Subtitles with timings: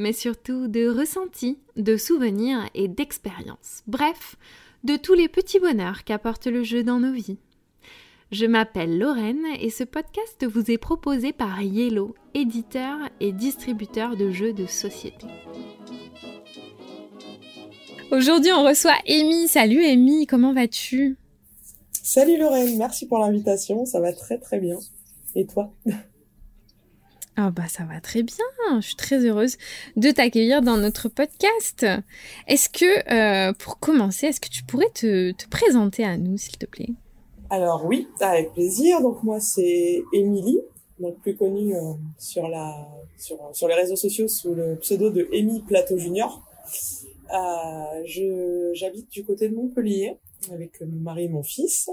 [0.00, 3.82] mais surtout de ressentis, de souvenirs et d'expériences.
[3.86, 4.36] Bref,
[4.82, 7.38] de tous les petits bonheurs qu'apporte le jeu dans nos vies.
[8.32, 14.30] Je m'appelle Lorraine et ce podcast vous est proposé par Yellow, éditeur et distributeur de
[14.30, 15.26] jeux de société.
[18.10, 19.48] Aujourd'hui, on reçoit Amy.
[19.48, 21.16] Salut Amy, comment vas-tu?
[21.92, 24.78] Salut Lorraine, merci pour l'invitation, ça va très très bien.
[25.34, 25.72] Et toi?
[27.36, 28.44] Ah bah ça va très bien,
[28.80, 29.56] je suis très heureuse
[29.96, 31.86] de t'accueillir dans notre podcast.
[32.48, 36.58] Est-ce que, euh, pour commencer, est-ce que tu pourrais te, te présenter à nous, s'il
[36.58, 36.90] te plaît?
[37.48, 39.00] Alors oui, avec plaisir.
[39.00, 40.60] Donc moi c'est Émilie,
[40.98, 46.42] donc plus connue euh, sur les réseaux sociaux sous le pseudo de Amy Plateau Junior.
[47.32, 50.16] Euh, j'habite du côté de Montpellier
[50.52, 51.88] avec mon mari et mon fils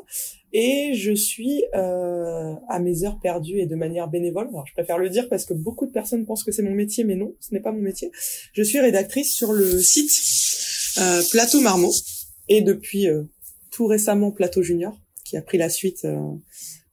[0.53, 4.47] et je suis euh, à mes heures perdues et de manière bénévole.
[4.49, 7.03] Alors je préfère le dire parce que beaucoup de personnes pensent que c'est mon métier,
[7.03, 8.11] mais non, ce n'est pas mon métier.
[8.53, 10.11] Je suis rédactrice sur le site
[10.99, 11.93] euh, Plateau Marmot
[12.49, 13.23] et depuis euh,
[13.71, 16.17] tout récemment Plateau Junior qui a pris la suite euh,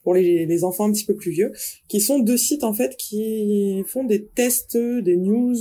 [0.02, 1.52] pour les, les, enfants un petit peu plus vieux,
[1.88, 5.56] qui sont deux sites en fait qui font des tests, des news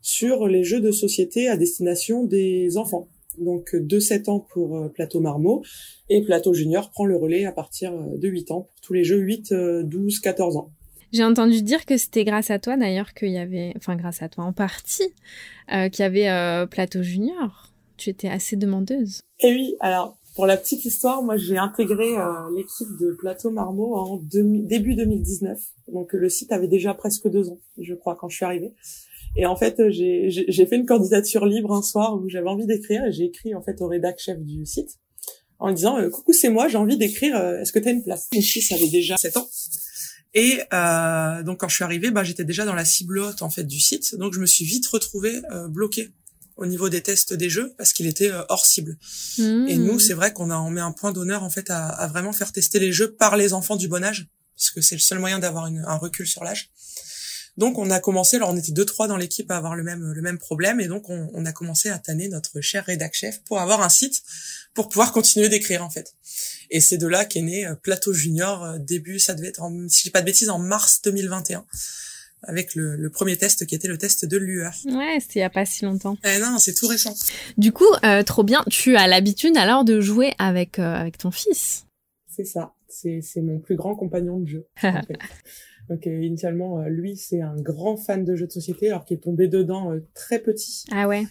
[0.00, 3.08] sur les jeux de société à destination des enfants.
[3.38, 5.62] Donc de 7 ans pour euh, Plateau Marmot
[6.08, 9.04] et Plateau Junior prend le relais à partir euh, de 8 ans pour tous les
[9.04, 9.54] jeux 8,
[9.84, 10.70] 12, 14 ans.
[11.14, 14.28] J'ai entendu dire que c'était grâce à toi d'ailleurs qu'il y avait, enfin grâce à
[14.28, 15.14] toi en partie,
[15.72, 17.68] euh, qu'il y avait euh, Plateau Junior.
[17.96, 19.20] Tu étais assez demandeuse.
[19.38, 23.94] Et oui, alors pour la petite histoire, moi j'ai intégré euh, l'équipe de Plateau Marmot
[23.94, 25.56] en demi, début 2019.
[25.92, 28.74] Donc le site avait déjà presque deux ans, je crois, quand je suis arrivée.
[29.36, 33.12] Et en fait, j'ai fait une candidature libre un soir où j'avais envie d'écrire et
[33.12, 34.98] j'ai écrit en fait au rédac chef du site
[35.58, 38.02] en disant euh, coucou c'est moi, j'ai envie d'écrire, euh, est-ce que tu as une
[38.02, 38.28] place?
[38.34, 39.48] Mon fils avait déjà 7 ans.
[40.34, 43.50] Et euh, donc quand je suis arrivée, bah, j'étais déjà dans la cible haute en
[43.50, 46.10] fait du site, donc je me suis vite retrouvée euh, bloquée
[46.56, 48.98] au niveau des tests des jeux parce qu'il était euh, hors cible.
[49.38, 49.68] Mmh.
[49.68, 52.08] Et nous, c'est vrai qu'on a on met un point d'honneur en fait à, à,
[52.08, 55.00] vraiment faire tester les jeux par les enfants du bon âge parce que c'est le
[55.00, 56.70] seul moyen d'avoir un recul sur l'âge.
[57.56, 60.12] Donc on a commencé, alors on était deux trois dans l'équipe à avoir le même
[60.12, 63.42] le même problème et donc on, on a commencé à tanner notre cher rédac chef
[63.44, 64.22] pour avoir un site
[64.74, 66.14] pour pouvoir continuer d'écrire en fait.
[66.70, 70.04] Et c'est de là qu'est né euh, Plateau Junior début, ça devait être en, si
[70.04, 71.64] j'ai pas de bêtises en mars 2021
[72.46, 74.74] avec le, le, premier test qui était le test de lueur.
[74.86, 76.16] Ouais, c'était il y a pas si longtemps.
[76.24, 77.14] Eh non, c'est tout récent.
[77.56, 78.64] Du coup, euh, trop bien.
[78.70, 81.86] Tu as l'habitude alors de jouer avec euh, avec ton fils?
[82.28, 82.74] C'est ça.
[82.88, 84.66] C'est c'est mon plus grand compagnon de jeu.
[84.82, 85.18] en fait.
[85.88, 89.18] Donc euh, initialement, euh, lui, c'est un grand fan de jeux de société, alors qu'il
[89.18, 90.84] est tombé dedans euh, très petit.
[90.90, 91.24] Ah ouais.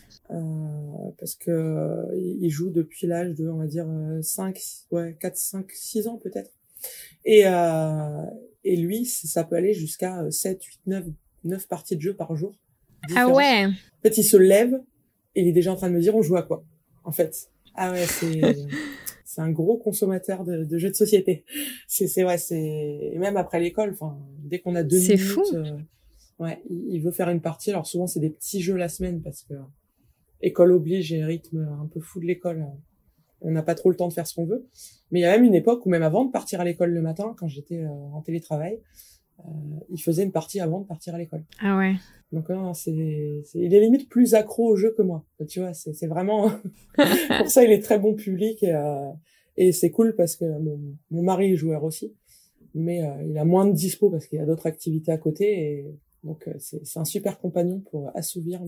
[1.17, 3.87] parce que il joue depuis l'âge de, on va dire,
[4.21, 4.59] 5,
[4.91, 6.51] ouais, 4, 5, 6 ans peut-être.
[7.25, 7.43] Et
[8.65, 11.05] et lui, ça peut aller jusqu'à 7, 8, 9,
[11.43, 12.55] 9 parties de jeu par jour.
[13.15, 13.65] Ah ouais.
[13.65, 14.81] En fait, il se lève
[15.35, 16.63] et il est déjà en train de me dire on joue à quoi
[17.03, 17.49] En fait.
[17.75, 18.41] Ah ouais, c'est
[19.33, 21.43] c'est un gros consommateur de, de jeux de société.
[21.87, 25.43] C'est c'est ouais, c'est même après l'école, enfin dès qu'on a deux minutes, fou.
[25.53, 25.77] Euh,
[26.39, 27.71] ouais, il, il, veut faire une partie.
[27.71, 29.55] Alors souvent c'est des petits jeux la semaine parce que
[30.41, 32.67] école oblige et rythme un peu fou de l'école.
[33.41, 34.67] On n'a pas trop le temps de faire ce qu'on veut.
[35.11, 37.01] Mais il y a même une époque où même avant de partir à l'école le
[37.01, 38.79] matin, quand j'étais euh, en télétravail, euh,
[39.89, 41.43] il faisait une partie avant de partir à l'école.
[41.59, 41.95] Ah ouais.
[42.31, 42.91] Donc non, c'est,
[43.53, 45.23] il est limite plus accro au jeu que moi.
[45.47, 46.49] Tu vois, c'est, c'est vraiment
[47.37, 49.11] pour ça il est très bon public et, euh,
[49.57, 50.79] et c'est cool parce que mon,
[51.11, 52.15] mon mari est joueur aussi,
[52.73, 55.85] mais euh, il a moins de dispo parce qu'il a d'autres activités à côté et
[56.23, 58.61] donc euh, c'est, c'est un super compagnon pour assouvir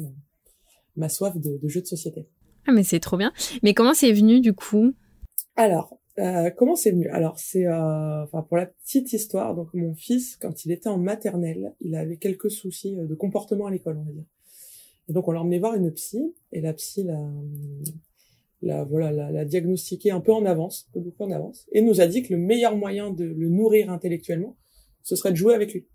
[0.95, 2.27] ma soif de, de jeux de société.
[2.67, 3.31] Ah mais c'est trop bien.
[3.63, 4.93] Mais comment c'est venu du coup?
[5.55, 7.07] Alors euh, comment c'est venu?
[7.09, 10.97] Alors c'est, euh, enfin pour la petite histoire, donc mon fils, quand il était en
[10.97, 14.25] maternelle, il avait quelques soucis de comportement à l'école, on va dire.
[15.07, 17.19] Et donc on l'a emmené voir une psy, et la psy l'a,
[18.61, 21.81] la voilà, la, la diagnostiqué un peu en avance, un peu beaucoup en avance, et
[21.81, 24.55] nous a dit que le meilleur moyen de le nourrir intellectuellement,
[25.03, 25.85] ce serait de jouer avec lui,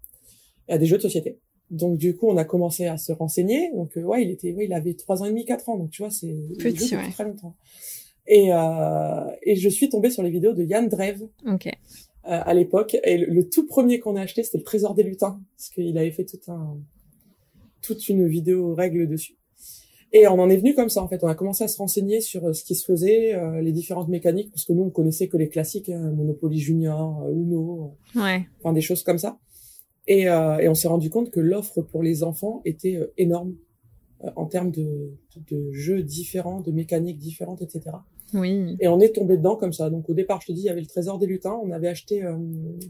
[0.68, 1.38] à des jeux de société.
[1.70, 3.70] Donc du coup, on a commencé à se renseigner.
[3.72, 5.76] Donc euh, ouais, il était, ouais, il avait trois ans et demi, quatre ans.
[5.78, 7.10] Donc tu vois, c'est petit, ouais.
[7.12, 7.54] très longtemps.
[8.32, 11.72] Et, euh, et je suis tombée sur les vidéos de Yann Drev okay.
[11.72, 12.96] euh, à l'époque.
[13.02, 15.98] Et le, le, tout premier qu'on a acheté, c'était le Trésor des lutins, parce qu'il
[15.98, 16.78] avait fait tout un,
[17.82, 19.36] toute une vidéo règle dessus.
[20.12, 21.22] Et on en est venu comme ça en fait.
[21.24, 24.08] On a commencé à se renseigner sur euh, ce qui se faisait, euh, les différentes
[24.08, 28.46] mécaniques, parce que nous on connaissait que les classiques, hein, Monopoly Junior, Uno, Ouais.
[28.60, 29.38] enfin des choses comme ça.
[30.06, 33.54] Et, euh, et on s'est rendu compte que l'offre pour les enfants était énorme
[34.24, 35.12] euh, en termes de,
[35.50, 37.90] de jeux différents, de mécaniques différentes, etc.
[38.34, 38.76] Oui.
[38.80, 39.90] Et on est tombé dedans comme ça.
[39.90, 41.58] Donc au départ, je te dis, il y avait le trésor des lutins.
[41.62, 42.36] On avait acheté euh,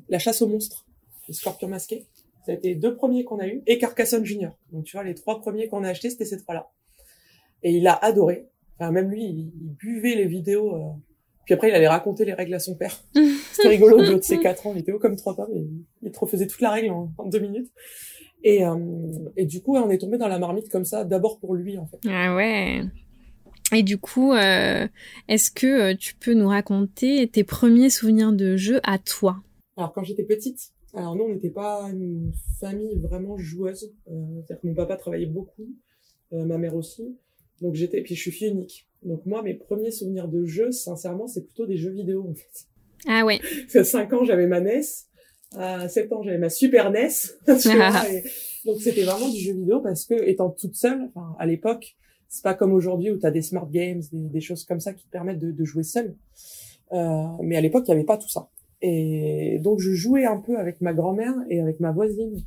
[0.09, 0.87] la chasse aux monstres,
[1.29, 2.07] le scorpion masqué.
[2.47, 4.57] Ça a été les deux premiers qu'on a eu et Carcassonne Junior.
[4.73, 6.71] Donc tu vois, les trois premiers qu'on a achetés, c'était ces trois-là.
[7.63, 8.49] Et il a adoré.
[8.79, 10.75] Enfin, même lui, il, buvait les vidéos.
[10.75, 10.91] euh,
[11.45, 12.99] Puis après, il allait raconter les règles à son père.
[13.53, 15.67] C'était rigolo, le de ses quatre ans, il était haut comme trois pommes, et
[16.03, 17.71] il te refaisait toute la règle en, en deux minutes.
[18.43, 18.75] Et, euh,
[19.37, 21.87] et du coup, on est tombé dans la marmite comme ça, d'abord pour lui, en
[21.87, 21.99] fait.
[22.09, 22.83] Ah ouais.
[23.73, 24.87] Et du coup, euh,
[25.29, 29.43] est-ce que euh, tu peux nous raconter tes premiers souvenirs de jeu à toi?
[29.77, 33.93] Alors, quand j'étais petite, alors nous, on n'était pas une famille vraiment joueuse.
[34.09, 34.13] Euh,
[34.47, 35.69] C'est-à-dire que mon papa travaillait beaucoup,
[36.33, 37.17] euh, ma mère aussi.
[37.61, 38.89] Donc j'étais, puis je suis fille unique.
[39.03, 42.67] Donc moi, mes premiers souvenirs de jeu, sincèrement, c'est plutôt des jeux vidéo, en fait.
[43.07, 43.41] Ah ouais.
[43.75, 44.83] à 5 ans, j'avais ma NES.
[45.57, 47.09] À 7 ans, j'avais ma Super NES.
[47.47, 47.57] vois,
[48.11, 48.25] et
[48.65, 51.97] donc, c'était vraiment du jeu vidéo parce que, étant toute seule, à l'époque,
[52.31, 54.95] c'est pas comme aujourd'hui où tu as des smart games, des, des, choses comme ça
[54.95, 56.15] qui te permettent de, de jouer seule.
[56.93, 58.49] Euh, mais à l'époque, il n'y avait pas tout ça.
[58.83, 62.41] Et donc, je jouais un peu avec ma grand-mère et avec ma voisine,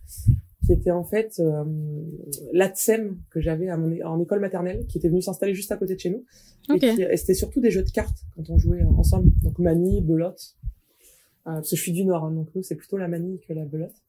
[0.66, 1.66] qui était en fait euh,
[2.54, 5.96] l'ATSEM que j'avais à mon, en école maternelle, qui était venue s'installer juste à côté
[5.96, 6.24] de chez nous.
[6.70, 6.82] Ok.
[6.84, 9.32] Et, c'était surtout des jeux de cartes quand on jouait ensemble.
[9.44, 10.56] Donc manie, belote.
[11.46, 13.52] Euh, parce que je suis du Nord, hein, donc nous c'est plutôt la manie que
[13.52, 14.02] la belote.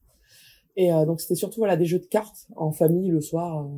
[0.76, 3.68] Et euh, donc c'était surtout voilà des jeux de cartes en famille le soir.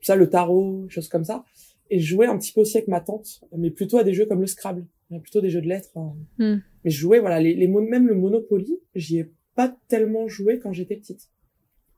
[0.00, 1.44] Ça, le tarot, choses comme ça.
[1.90, 4.26] Et je jouais un petit peu aussi avec ma tante, mais plutôt à des jeux
[4.26, 4.86] comme le Scrabble,
[5.22, 5.96] plutôt des jeux de lettres.
[5.96, 6.14] hein.
[6.38, 6.58] Hmm.
[6.84, 10.72] Mais je jouais voilà les, les même le Monopoly, j'y ai pas tellement joué quand
[10.72, 11.30] j'étais petite.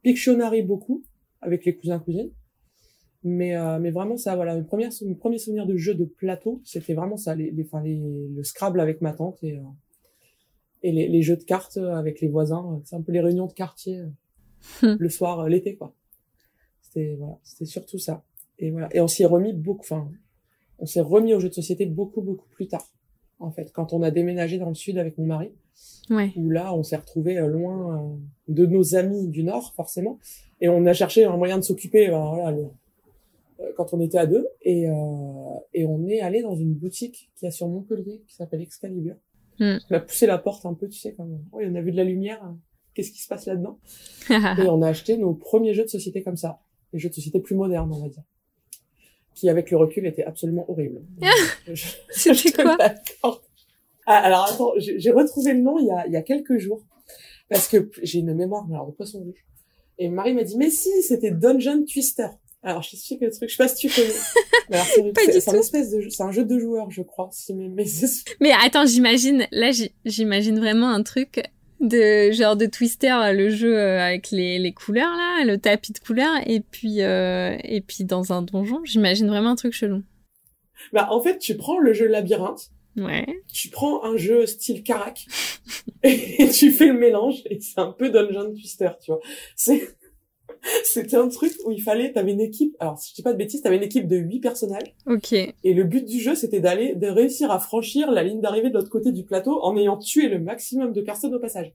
[0.02, 1.02] Pictionary beaucoup
[1.42, 2.30] avec les cousins cousines.
[3.22, 6.62] Mais euh, mais vraiment ça voilà mes premiers mes premiers souvenirs de jeux de plateau
[6.64, 8.00] c'était vraiment ça les les enfin les
[8.34, 9.62] le Scrabble avec ma tante et euh,
[10.82, 13.52] et les, les jeux de cartes avec les voisins c'est un peu les réunions de
[13.52, 15.94] quartier euh, le soir euh, l'été quoi
[16.92, 18.22] c'était voilà c'était surtout ça.
[18.58, 18.88] Et voilà.
[18.94, 20.08] Et on s'y est remis beaucoup enfin
[20.78, 22.86] on s'est remis aux jeux de société beaucoup beaucoup plus tard
[23.38, 25.50] en fait quand on a déménagé dans le sud avec mon mari.
[26.10, 26.32] Ouais.
[26.36, 28.16] où là on s'est retrouvé loin euh,
[28.48, 30.18] de nos amis du nord forcément.
[30.60, 32.66] Et on a cherché un moyen de s'occuper ben, voilà, le-
[33.60, 34.46] euh, quand on était à deux.
[34.62, 34.92] Et euh,
[35.72, 39.14] et on est allé dans une boutique qui a sur Montpellier qui s'appelle Excalibur.
[39.58, 39.76] Hmm.
[39.90, 41.96] on a poussé la porte un peu tu sais comme oh, on a vu de
[41.98, 42.58] la lumière hein.
[42.94, 43.78] qu'est-ce qui se passe là-dedans?
[44.30, 46.60] Et on a acheté nos premiers jeux de société comme ça
[46.92, 48.22] les jeux de société plus modernes on va dire
[49.34, 51.02] qui avec le recul étaient absolument horribles
[52.10, 52.76] C'était quoi.
[54.06, 56.82] Ah, alors attends, j'ai retrouvé le nom il y a, il y a quelques jours
[57.48, 59.44] parce que j'ai une mémoire mais alors de poisson rouge.
[59.98, 62.28] Et Marie m'a dit mais si c'était Dungeon Twister.
[62.62, 64.14] Alors je sais que le truc, je sais pas si tu connais.
[64.70, 67.30] Alors, c'est un espèce de jeu- c'est un jeu de joueurs je crois.
[67.32, 67.86] Si mes, mes
[68.40, 69.70] Mais attends, j'imagine, là,
[70.04, 71.42] j'imagine vraiment un truc
[71.80, 75.98] de genre de Twister, le jeu euh, avec les, les couleurs là, le tapis de
[75.98, 80.02] couleurs, et puis euh, et puis dans un donjon, j'imagine vraiment un truc chelou.
[80.92, 83.24] bah en fait tu prends le jeu labyrinthe, Ouais.
[83.52, 85.24] tu prends un jeu style Carac
[86.02, 89.20] et tu fais le mélange et c'est un peu Dungeon Twister tu vois.
[89.56, 89.96] C'est
[90.84, 93.38] c'était un truc où il fallait, t'avais une équipe, alors si je dis pas de
[93.38, 95.32] bêtises, t'avais une équipe de huit personnages Ok.
[95.32, 98.74] Et le but du jeu, c'était d'aller, de réussir à franchir la ligne d'arrivée de
[98.74, 101.72] l'autre côté du plateau en ayant tué le maximum de personnes au passage.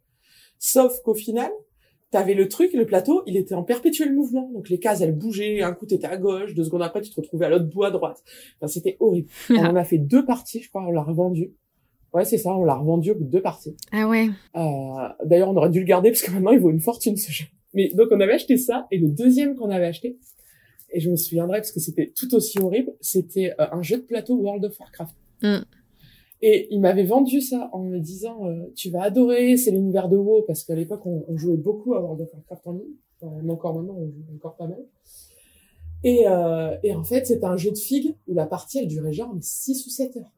[0.59, 1.51] Sauf qu'au final,
[2.11, 4.49] t'avais le truc, le plateau, il était en perpétuel mouvement.
[4.53, 7.15] Donc les cases, elles bougeaient, un coup t'étais à gauche, deux secondes après tu te
[7.15, 8.23] retrouvais à l'autre bout à droite.
[8.59, 9.27] Enfin, c'était horrible.
[9.49, 11.51] On en a fait deux parties, je crois, on l'a revendu.
[12.13, 13.75] Ouais, c'est ça, on l'a revendu au bout de deux parties.
[13.91, 14.29] Ah ouais.
[14.55, 17.29] Euh, D'ailleurs, on aurait dû le garder parce que maintenant il vaut une fortune ce
[17.29, 17.45] jeu.
[17.75, 20.17] Mais donc on avait acheté ça et le deuxième qu'on avait acheté,
[20.91, 24.03] et je me souviendrai parce que c'était tout aussi horrible, c'était euh, un jeu de
[24.03, 25.15] plateau World of Warcraft.
[25.43, 25.57] Mm.
[26.41, 30.17] Et il m'avait vendu ça en me disant euh, tu vas adorer, c'est l'univers de
[30.17, 33.49] WoW parce qu'à l'époque on, on jouait beaucoup à World of Warcraft en ligne, Enfin,
[33.49, 34.83] encore maintenant on joue encore pas mal.
[36.03, 39.13] Et, euh, et en fait c'était un jeu de figues où la partie elle durait
[39.13, 40.31] genre 6 ou 7 heures.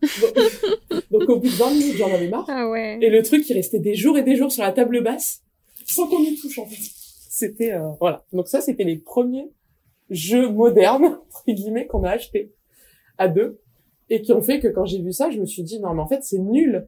[0.00, 2.46] Donc, donc au bout de 20 minutes j'en avais marre.
[2.48, 2.98] Ah ouais.
[3.02, 5.42] Et le truc, il restait des jours et des jours sur la table basse,
[5.94, 6.80] sans qu'on y touche, en fait.
[7.28, 8.24] C'était, euh, voilà.
[8.32, 9.50] Donc ça, c'était les premiers
[10.10, 12.52] jeux modernes, entre guillemets, qu'on a achetés
[13.18, 13.60] à deux.
[14.12, 16.02] Et qui ont fait que quand j'ai vu ça, je me suis dit, non, mais
[16.02, 16.84] en fait, c'est nul.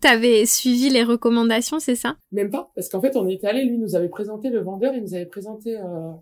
[0.00, 2.18] T'avais suivi les recommandations, c'est ça?
[2.32, 2.70] Même pas.
[2.74, 5.24] Parce qu'en fait, on était allé, lui nous avait présenté le vendeur, il nous avait
[5.24, 6.12] présenté, euh,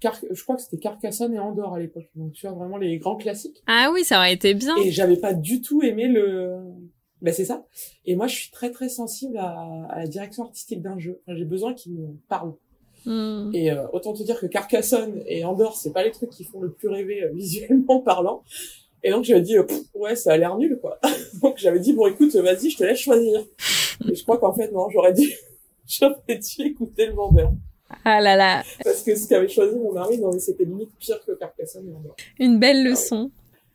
[0.00, 0.20] Car...
[0.28, 2.10] je crois que c'était Carcassonne et Andorre à l'époque.
[2.16, 3.62] Donc, tu vois, vraiment les grands classiques.
[3.68, 4.74] Ah oui, ça aurait été bien.
[4.78, 6.58] Et j'avais pas du tout aimé le.
[7.22, 7.64] Ben c'est ça.
[8.04, 11.20] Et moi, je suis très très sensible à, à la direction artistique d'un jeu.
[11.22, 12.52] Enfin, j'ai besoin qu'il me parle.
[13.04, 13.50] Hmm.
[13.52, 16.60] Et euh, autant te dire que Carcassonne et Andorre, c'est pas les trucs qui font
[16.60, 18.42] le plus rêver euh, visuellement parlant.
[19.02, 20.98] Et donc j'avais dit, euh, Pff, ouais, ça a l'air nul, quoi.
[21.42, 23.44] donc j'avais dit, bon, écoute, vas-y, je te laisse choisir.
[24.08, 25.32] Et je crois qu'en fait, non, j'aurais dû,
[25.86, 27.52] j'aurais dû écouter le vendeur.
[28.04, 31.88] Ah là là, Parce que ce qu'avait choisi mon mari, c'était limite pire que Carcassonne
[31.88, 32.16] et Andorre.
[32.38, 33.30] une belle leçon.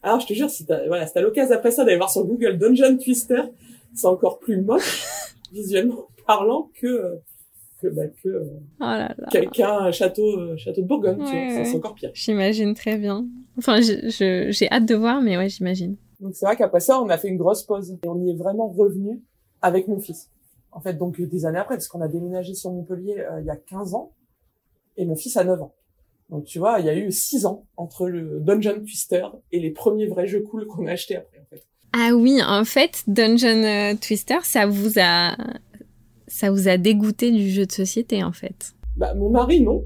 [0.07, 2.23] Alors, je te jure, si t'as, voilà, si t'as l'occasion après ça d'aller voir sur
[2.25, 3.41] Google Dungeon Twister,
[3.93, 5.05] c'est encore plus moche,
[5.51, 7.15] visuellement parlant, que,
[7.81, 8.43] que, bah, que, euh,
[8.79, 9.27] Oh là là.
[9.29, 11.65] quelqu'un, château, euh, château de Bourgogne, tu vois, ouais.
[11.65, 12.11] c'est encore pire.
[12.13, 13.25] J'imagine très bien.
[13.57, 15.97] Enfin, je- je- j'ai hâte de voir, mais ouais, j'imagine.
[16.21, 18.35] Donc c'est vrai qu'après ça, on a fait une grosse pause et on y est
[18.35, 19.21] vraiment revenu
[19.61, 20.29] avec mon fils.
[20.71, 23.49] En fait, donc des années après, parce qu'on a déménagé sur Montpellier euh, il y
[23.49, 24.13] a 15 ans
[24.95, 25.73] et mon fils a 9 ans.
[26.29, 29.71] Donc tu vois, il y a eu 6 ans entre le Dungeon Twister et les
[29.71, 31.63] premiers vrais jeux cool qu'on a achetés après, en fait.
[31.93, 35.35] Ah oui, en fait, Dungeon euh, Twister, ça vous a,
[36.27, 38.73] ça vous a dégoûté du jeu de société, en fait.
[38.97, 39.83] Bah, mon mari, non.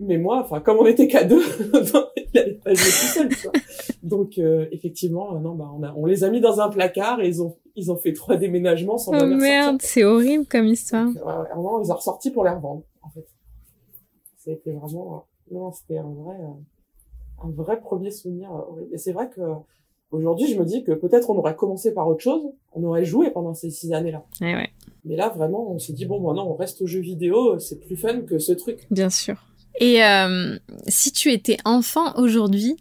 [0.00, 1.42] Mais moi, enfin, comme on était qu'à deux,
[2.32, 3.52] il allait pas jouer tout seul, tu vois.
[4.02, 7.20] Donc, euh, effectivement, euh, non, bah, on, a, on les a mis dans un placard
[7.20, 11.06] et ils ont, ils ont fait trois déménagements sans Oh merde, c'est horrible comme histoire.
[11.06, 13.26] Donc, ouais, ouais, vraiment, on les a ressortis pour les revendre, en fait.
[14.36, 15.18] Ça a été vraiment, euh,
[15.52, 18.50] non, c'était un vrai, euh, un vrai premier souvenir.
[18.52, 18.94] euh, horrible.
[18.94, 19.40] Et c'est vrai que,
[20.10, 23.30] aujourd'hui, je me dis que peut-être on aurait commencé par autre chose, on aurait joué
[23.30, 24.24] pendant ces six années-là.
[24.40, 24.70] Ouais,
[25.04, 27.96] Mais là, vraiment, on s'est dit, bon, maintenant, on reste aux jeux vidéo, c'est plus
[27.96, 28.86] fun que ce truc.
[28.90, 29.36] bien sûr.
[29.80, 32.76] Et euh, si tu étais enfant aujourd'hui,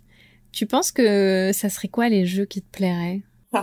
[0.52, 3.22] tu penses que ça serait quoi les jeux qui te plairaient?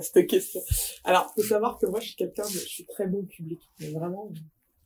[0.00, 0.60] Cette question.
[1.04, 3.90] Alors, faut savoir que moi, je suis quelqu'un de, je suis très bon public, mais
[3.90, 4.30] vraiment.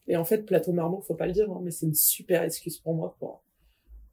[0.08, 2.78] Et en fait, Plateau Marmot, faut pas le dire, hein, mais c'est une super excuse
[2.78, 3.42] pour moi pour,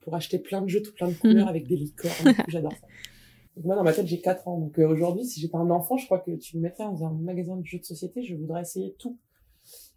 [0.01, 1.49] pour acheter plein de jeux, tout plein de couleurs Mhm.
[1.49, 2.33] avec des licornes.
[2.49, 2.87] J'adore ça.
[3.55, 4.59] Donc moi, dans ma tête, j'ai 4 ans.
[4.59, 7.11] Donc euh, aujourd'hui, si j'étais un enfant, je crois que tu me mettrais dans un
[7.13, 9.17] magasin de jeux de société, je voudrais essayer tout.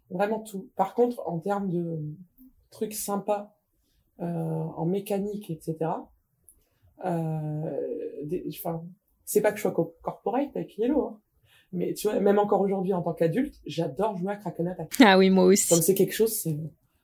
[0.09, 0.69] Vraiment tout.
[0.77, 1.99] Par contre, en termes de
[2.71, 3.55] trucs sympas,
[4.21, 5.75] euh, en mécanique, etc.,
[7.05, 8.83] euh, des- enfin,
[9.25, 11.19] c'est pas que je sois co- corporate avec Yellow, hein.
[11.71, 14.91] Mais tu vois, même encore aujourd'hui en tant qu'adulte, j'adore jouer à Kraken Attack.
[14.99, 15.67] Ah oui, moi aussi.
[15.69, 16.57] Comme c'est quelque chose, c'est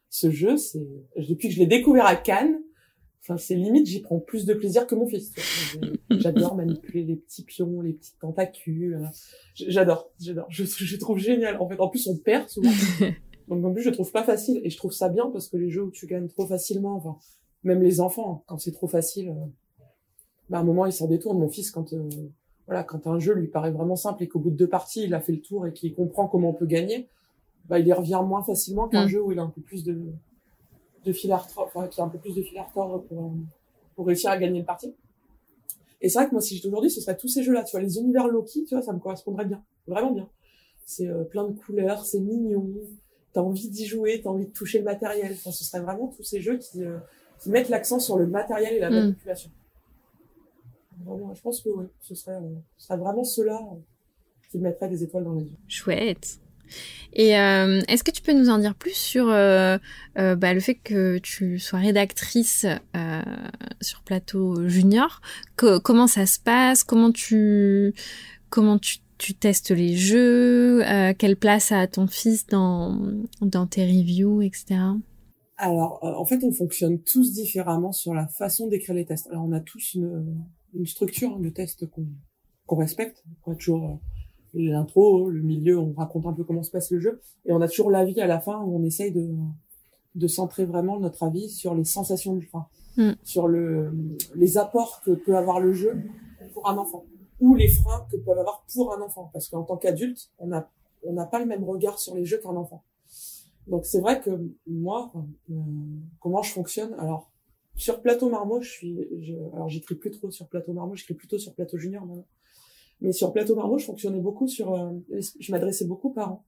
[0.10, 2.62] ce jeu, c'est depuis que je l'ai découvert à Cannes,
[3.22, 5.32] enfin c'est limite j'y prends plus de plaisir que mon fils.
[6.10, 8.96] J'adore manipuler les petits pions, les petites tentacules.
[9.02, 9.06] euh,
[9.56, 10.46] J'adore, j'adore.
[10.50, 11.58] Je, je trouve génial.
[11.60, 12.72] En fait, en plus on perd souvent.
[13.48, 15.70] Donc en plus je trouve pas facile et je trouve ça bien parce que les
[15.70, 17.18] jeux où tu gagnes trop facilement, enfin
[17.64, 19.84] même les enfants quand c'est trop facile, euh,
[20.50, 21.40] bah à un moment ils s'en détournent.
[21.40, 22.10] Mon fils quand euh,
[22.68, 25.14] voilà quand un jeu lui paraît vraiment simple et qu'au bout de deux parties il
[25.14, 27.08] a fait le tour et qu'il comprend comment on peut gagner,
[27.70, 29.10] bah il y revient moins facilement qu'un Mm.
[29.10, 30.00] jeu où il a un peu plus de
[31.06, 33.26] de fil à retordre, enfin qui a un peu plus de fil à retordre pour
[33.26, 33.30] euh,
[33.96, 34.94] pour réussir à gagner le parti.
[36.02, 37.82] Et c'est vrai que moi si j'étais aujourd'hui ce serait tous ces jeux-là, tu vois
[37.82, 40.28] les univers Loki, tu vois ça me correspondrait bien, vraiment bien.
[40.86, 42.68] C'est euh, plein de couleurs, c'est mignon,
[43.34, 45.32] t'as envie d'y jouer, t'as envie de toucher le matériel.
[45.34, 46.98] Enfin, ce serait vraiment tous ces jeux qui, euh,
[47.40, 48.94] qui mettent l'accent sur le matériel et la Mm.
[48.96, 49.50] manipulation.
[51.06, 53.78] Vraiment, je pense que oui, ce serait, euh, ce serait vraiment ceux-là euh,
[54.52, 55.58] qui mettraient des étoiles dans les yeux.
[55.68, 56.40] Chouette.
[57.14, 59.78] Et euh, est-ce que tu peux nous en dire plus sur euh,
[60.18, 62.66] euh, bah, le fait que tu sois rédactrice
[63.82, 65.22] sur Plateau Junior?
[65.58, 66.84] Co- Comment ça se passe?
[66.84, 67.94] Comment tu
[68.50, 70.82] comment tu, tu testes les jeux?
[71.20, 73.00] Quelle place a ton fils dans
[73.42, 74.80] dans tes reviews, etc.
[75.58, 79.28] Alors, en fait, on fonctionne tous différemment sur la façon d'écrire les tests.
[79.28, 80.36] Alors, on a tous une,
[80.76, 82.06] une structure hein, de test qu'on
[82.66, 83.24] qu'on respecte.
[83.46, 83.96] On a toujours euh,
[84.54, 87.68] l'intro, le milieu, on raconte un peu comment se passe le jeu, et on a
[87.68, 89.30] toujours l'avis à la fin où on essaye de
[90.16, 92.68] de centrer vraiment notre avis sur les sensations du enfin,
[92.98, 93.12] Mm.
[93.24, 93.92] sur le
[94.36, 96.02] les apports que peut avoir le jeu
[96.54, 97.04] pour un enfant
[97.42, 100.70] ou les freins que peuvent avoir pour un enfant parce qu'en tant qu'adulte on a
[101.04, 102.86] on n'a pas le même regard sur les jeux qu'un enfant
[103.68, 104.30] donc c'est vrai que
[104.66, 105.12] moi
[105.52, 105.54] euh,
[106.22, 107.30] comment je fonctionne alors
[107.76, 111.38] sur plateau marmot je suis je, alors j'écris plus trop sur plateau marmot j'écris plutôt
[111.38, 112.28] sur plateau junior maintenant
[113.02, 114.92] mais sur plateau marmot je fonctionnais beaucoup sur euh,
[115.40, 116.46] je m'adressais beaucoup aux parents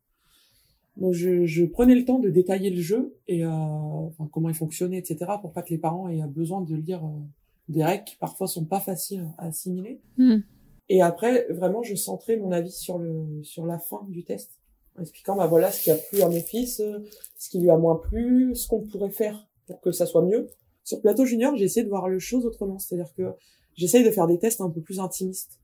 [0.97, 4.55] donc je, je prenais le temps de détailler le jeu et euh, enfin, comment il
[4.55, 5.31] fonctionnait, etc.
[5.41, 7.19] pour pas que les parents aient besoin de lire euh,
[7.69, 10.01] des règles qui parfois sont pas faciles à assimiler.
[10.17, 10.39] Hmm.
[10.89, 14.59] Et après, vraiment, je centrais mon avis sur le sur la fin du test,
[14.97, 16.99] en expliquant bah voilà ce qui a plu à mon fils, euh,
[17.37, 20.47] ce qui lui a moins plu, ce qu'on pourrait faire pour que ça soit mieux.
[20.87, 23.23] Sur plateau junior, j'ai essayé de voir les choses autrement, c'est-à-dire que
[23.75, 25.59] j'essaye de faire des tests un peu plus intimistes.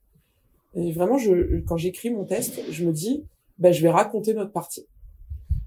[0.75, 3.24] Et vraiment, je, quand j'écris mon test, je me dis,
[3.58, 4.86] bah, je vais raconter notre partie.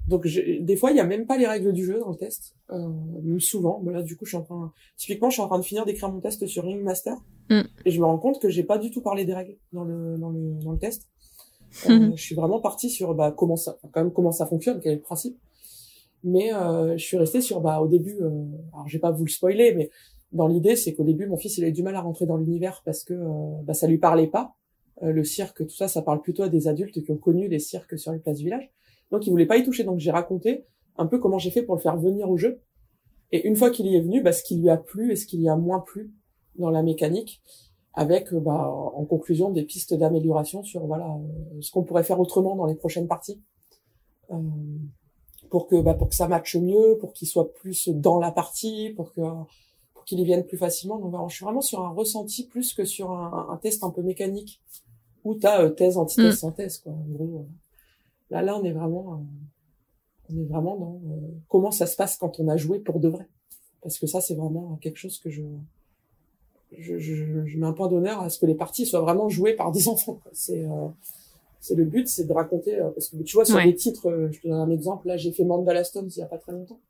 [0.09, 2.17] Donc je- des fois il y a même pas les règles du jeu dans le
[2.17, 2.89] test, euh,
[3.25, 3.81] même souvent.
[3.83, 5.85] Bah là du coup je suis en train, typiquement je suis en train de finir
[5.85, 7.17] d'écrire mon test sur Ringmaster
[7.49, 7.63] Mm.
[7.85, 10.17] et je me rends compte que j'ai pas du tout parlé des règles dans le
[10.19, 11.09] dans le dans le test.
[11.91, 14.93] Euh, je suis vraiment partie sur bah comment ça, quand même comment ça fonctionne, quel
[14.93, 15.37] est le principe.
[16.25, 18.19] Mais je suis restée sur, bah, au début,
[18.73, 19.91] alors j'ai pas vous le spoiler, mais
[20.33, 22.37] dans l'idée, c'est qu'au début, mon fils, il a eu du mal à rentrer dans
[22.37, 23.15] l'univers parce que
[23.63, 24.55] bah, ça lui parlait pas.
[25.03, 27.97] le cirque, tout ça, ça parle plutôt à des adultes qui ont connu les cirques
[27.99, 28.71] sur les places du village.
[29.13, 29.85] Donc, il voulait pas y toucher.
[29.85, 30.65] Donc, j'ai raconté
[30.99, 32.61] un peu comment j'ai fait pour le faire venir au jeu.
[33.33, 35.27] Et une fois qu'il y est venu, bah, ce qui lui a plu et ce
[35.27, 36.13] qui lui a moins plu
[36.57, 37.43] dans la mécanique,
[37.97, 42.55] avec bah, en conclusion des pistes d'amélioration sur voilà euh, ce qu'on pourrait faire autrement
[42.55, 43.43] dans les prochaines parties
[44.31, 44.37] euh,
[45.49, 48.93] pour que bah, pour que ça matche mieux, pour qu'il soit plus dans la partie,
[48.97, 49.21] pour que
[49.95, 50.99] pour qu'il y vienne plus facilement.
[50.99, 54.03] Donc je suis vraiment sur un ressenti plus que sur un, un test un peu
[54.03, 54.61] mécanique
[55.25, 56.37] où tu as euh, thèse, antithèse, mm.
[56.37, 56.93] synthèse quoi.
[56.93, 57.45] En gros, euh,
[58.31, 59.23] là là on est vraiment
[60.31, 63.09] on est vraiment dans euh, comment ça se passe quand on a joué pour de
[63.09, 63.29] vrai.
[63.83, 65.43] Parce que ça, c'est vraiment quelque chose que je,
[66.77, 69.55] je, je, je mets un point d'honneur à ce que les parties soient vraiment jouées
[69.55, 70.21] par des enfants.
[70.33, 70.89] C'est euh,
[71.61, 72.79] c'est le but, c'est de raconter.
[72.79, 75.09] Euh, parce que tu vois, sur les titres, je te donne un exemple.
[75.09, 76.81] Là, j'ai fait Mandala Stones il y a pas très longtemps.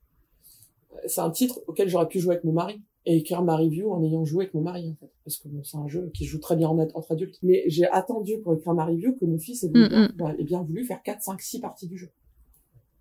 [1.07, 4.03] C'est un titre auquel j'aurais pu jouer avec mon mari et écrire ma review en
[4.03, 6.41] ayant joué avec mon mari en fait parce que bon, c'est un jeu qui joue
[6.41, 9.63] très bien en entre adultes mais j'ai attendu pour écrire ma review que mon fils
[9.63, 10.15] ait, mm.
[10.17, 12.11] Bah, ait bien voulu faire 4 5 6 parties du jeu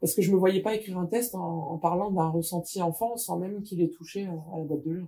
[0.06, 3.40] parce que je me voyais pas écrire un test en, parlant d'un ressenti enfant sans
[3.40, 5.06] même qu'il ait touché euh, à la boîte de jeu.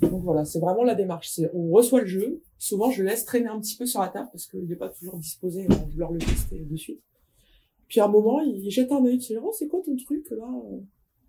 [0.00, 1.28] Donc voilà, c'est vraiment la démarche.
[1.30, 2.42] C'est on reçoit le jeu.
[2.58, 5.18] Souvent, je laisse traîner un petit peu sur la table parce qu'il n'est pas toujours
[5.18, 7.02] disposé à vouloir le tester de suite.
[7.88, 9.18] Puis à un moment, il jette un œil.
[9.18, 10.48] Il oh, c'est quoi ton truc là?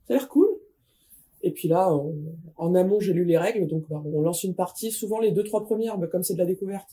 [0.07, 0.47] Ça a l'air cool.
[1.43, 1.91] Et puis là,
[2.55, 4.91] en amont, j'ai lu les règles, donc bah, on lance une partie.
[4.91, 6.89] Souvent, les deux trois premières, bah, comme c'est de la découverte,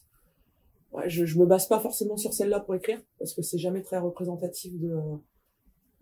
[0.93, 3.83] ouais, je, je me base pas forcément sur celle-là pour écrire parce que c'est jamais
[3.83, 4.97] très représentatif de,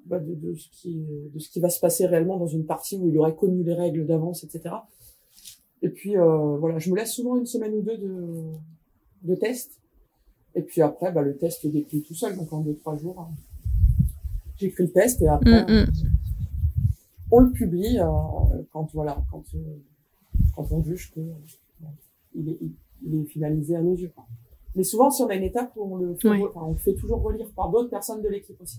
[0.07, 2.97] bah, de, de, ce qui de ce qui va se passer réellement dans une partie
[2.97, 4.75] où il aurait connu les règles d'avance, etc.
[5.83, 8.53] Et puis euh, voilà, je me laisse souvent une semaine ou deux de
[9.23, 9.79] de test.
[10.55, 13.31] Et puis après, bah, le test décrit tout seul, donc en deux trois jours, hein.
[14.57, 15.93] j'écris le test et après mm, mm.
[17.31, 18.07] on le publie euh,
[18.73, 19.59] quand voilà quand euh,
[20.55, 21.87] quand on juge que euh,
[22.35, 22.59] il est
[23.05, 24.13] il est finalisé à nos yeux.
[24.75, 27.21] Mais souvent, si on a une étape où on le fait, enfin, on fait toujours
[27.21, 28.79] relire par d'autres personnes de l'équipe aussi.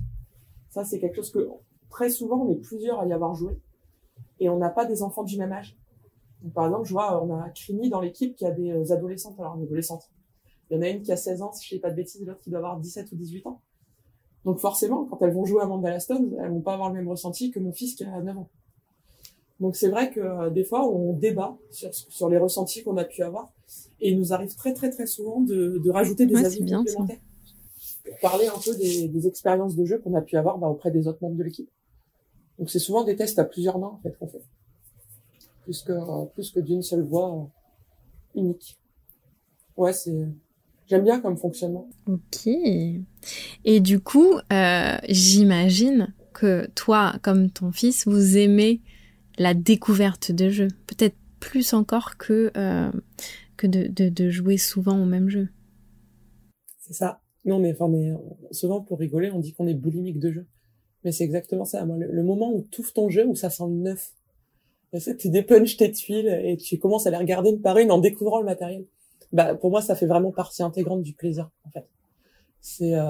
[0.69, 1.47] Ça, c'est quelque chose que
[1.89, 3.59] très souvent, on est plusieurs à y avoir joué
[4.39, 5.77] et on n'a pas des enfants du même âge.
[6.43, 9.39] Donc, par exemple, je vois, on a Crimi dans l'équipe qui a des euh, adolescentes.
[9.39, 10.09] Alors, une adolescente.
[10.69, 12.21] Il y en a une qui a 16 ans, si je sais pas de bêtises,
[12.21, 13.61] et l'autre qui doit avoir 17 ou 18 ans.
[14.45, 17.07] Donc, forcément, quand elles vont jouer à Mandala Stone, elles vont pas avoir le même
[17.07, 18.49] ressenti que mon fils qui a 9 ans.
[19.59, 23.05] Donc, c'est vrai que euh, des fois, on débat sur, sur les ressentis qu'on a
[23.05, 23.53] pu avoir.
[24.01, 27.19] Et il nous arrive très très très souvent de, de rajouter des avis complémentaires
[28.03, 30.91] pour parler un peu des, des expériences de jeu qu'on a pu avoir bah, auprès
[30.91, 31.69] des autres membres de l'équipe.
[32.59, 34.43] Donc c'est souvent des tests à plusieurs mains en fait qu'on fait,
[35.63, 35.93] plus que
[36.33, 38.77] plus que d'une seule voix euh, unique.
[39.77, 40.27] Ouais, c'est
[40.87, 41.89] j'aime bien comme fonctionnement.
[42.07, 42.47] Ok.
[43.65, 48.81] Et du coup, euh, j'imagine que toi, comme ton fils, vous aimez
[49.37, 52.91] la découverte de jeux, peut-être plus encore que euh,
[53.57, 55.49] que de, de, de jouer souvent au même jeu.
[56.79, 57.21] C'est ça.
[57.45, 58.13] Non, mais enfin, mais
[58.51, 60.47] souvent pour rigoler, on dit qu'on est boulimique de jeu.
[61.03, 61.85] Mais c'est exactement ça.
[61.85, 64.13] Le, moment où tu ouvres ton jeu, où ça sent le neuf,
[65.19, 68.39] tu dépunches tes tuiles et tu commences à les regarder une par une en découvrant
[68.39, 68.85] le matériel.
[69.31, 71.85] Bah, pour moi, ça fait vraiment partie intégrante du plaisir, en fait.
[72.61, 73.01] C'est euh,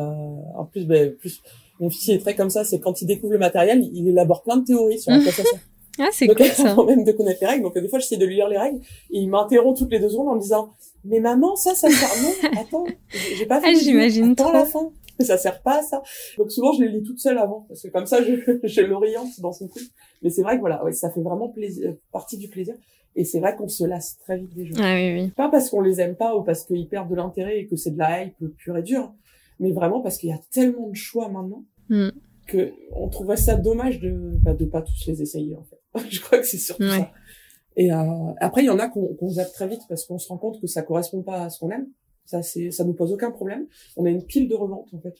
[0.55, 1.41] en plus, bah, plus
[1.79, 2.63] mon fils est très comme ça.
[2.63, 5.43] C'est quand il découvre le matériel, il élabore plein de théories sur la ça
[5.99, 6.75] ah, c'est cool ça.
[6.87, 7.63] même de connaître les règles.
[7.63, 8.79] Donc des fois, j'essaie de lui lire les règles
[9.11, 10.69] et il m'interrompt toutes les deux secondes en me disant
[11.05, 12.85] "Mais maman, ça, ça sert non Attends,
[13.37, 13.67] j'ai pas fait.
[13.69, 14.51] Ah, j'imagine trop.
[14.51, 14.89] la fin.
[15.19, 16.01] Ça sert pas à ça.
[16.37, 19.39] Donc souvent, je les lis toute seule avant parce que comme ça, je, je l'oriente
[19.41, 19.83] dans son truc.
[20.21, 22.75] Mais c'est vrai que voilà, ouais, ça fait vraiment plaisir, partie du plaisir.
[23.15, 24.73] Et c'est vrai qu'on se lasse très vite des jeux.
[24.79, 25.31] Ah, oui, oui.
[25.35, 27.91] Pas parce qu'on les aime pas ou parce qu'ils perdent de l'intérêt et que c'est
[27.91, 29.13] de la hype pure et dure,
[29.59, 31.63] mais vraiment parce qu'il y a tellement de choix maintenant.
[31.89, 32.09] Mm.
[32.47, 35.79] que on trouverait ça dommage de bah, de pas tous les essayer en fait.
[36.09, 37.11] je crois que c'est surtout ça.
[37.75, 40.27] Et euh, après, il y en a qu'on qu zappe très vite parce qu'on se
[40.27, 41.87] rend compte que ça correspond pas à ce qu'on aime.
[42.25, 43.67] Ça, c'est, ça nous pose aucun problème.
[43.97, 45.15] On a une pile de revente en fait.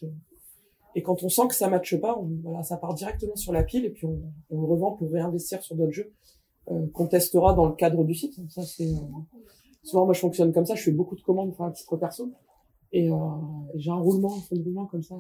[0.96, 3.64] Et quand on sent que ça matche pas, on, voilà, ça part directement sur la
[3.64, 6.14] pile et puis on, on le revend pour réinvestir sur d'autres jeux
[6.72, 8.40] euh, qu'on testera dans le cadre du site.
[8.50, 9.00] Ça, c'est euh,
[9.84, 10.76] souvent moi je fonctionne comme ça.
[10.76, 12.32] Je fais beaucoup de commandes pour un titre perso
[12.94, 13.16] et euh,
[13.76, 15.18] j'ai un roulement, un fond de roulement comme ça.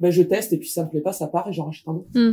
[0.00, 1.96] Ben, je teste et puis ça me plaît pas, ça part et j'en rachète un
[1.96, 2.08] autre.
[2.14, 2.32] Mm.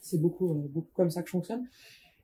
[0.00, 1.64] C'est beaucoup, euh, beaucoup comme ça que je fonctionne.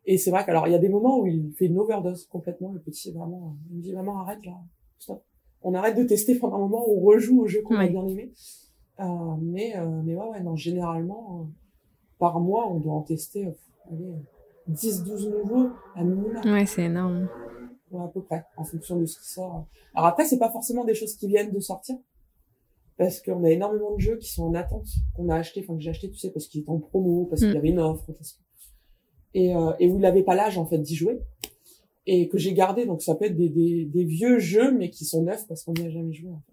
[0.07, 2.73] Et c'est vrai qu'alors il y a des moments où il fait une overdose complètement.
[2.73, 4.59] Le petit vraiment, il me dit vraiment arrête là,
[5.01, 5.23] stop.
[5.63, 8.33] On arrête de tester pendant un moment, on rejoue au jeu qu'on a bien aimé.
[9.01, 9.05] Euh,
[9.41, 11.45] mais euh, mais ouais, ouais non, généralement euh,
[12.19, 13.49] par mois on doit en tester
[13.91, 14.13] allez,
[14.69, 16.37] 10 12 nouveaux à minimum.
[16.45, 17.29] Ouais, c'est énorme.
[17.91, 19.67] Ouais, à peu près en fonction de ce qui sort.
[19.95, 21.97] Alors après c'est pas forcément des choses qui viennent de sortir
[22.99, 24.87] parce qu'on a énormément de jeux qui sont en attente,
[25.17, 27.41] qu'on a acheté, enfin que j'ai acheté, tu sais, parce qu'il était en promo, parce
[27.41, 27.57] qu'il y Mm.
[27.57, 28.43] avait une offre, parce que-
[29.33, 31.19] et, euh, et il n'avait pas l'âge en fait d'y jouer,
[32.13, 32.87] et que j'ai gardé.
[32.87, 35.75] Donc ça peut être des, des, des vieux jeux, mais qui sont neufs parce qu'on
[35.75, 36.31] n'y a jamais joué.
[36.31, 36.53] En fait.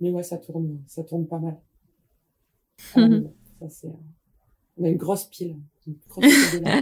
[0.00, 1.58] Mais ouais, ça tourne, ça tourne pas mal.
[2.96, 3.34] Maison.
[3.60, 3.90] Ça, c'est, euh,
[4.78, 6.78] on a une grosse pile, une grosse pile de la-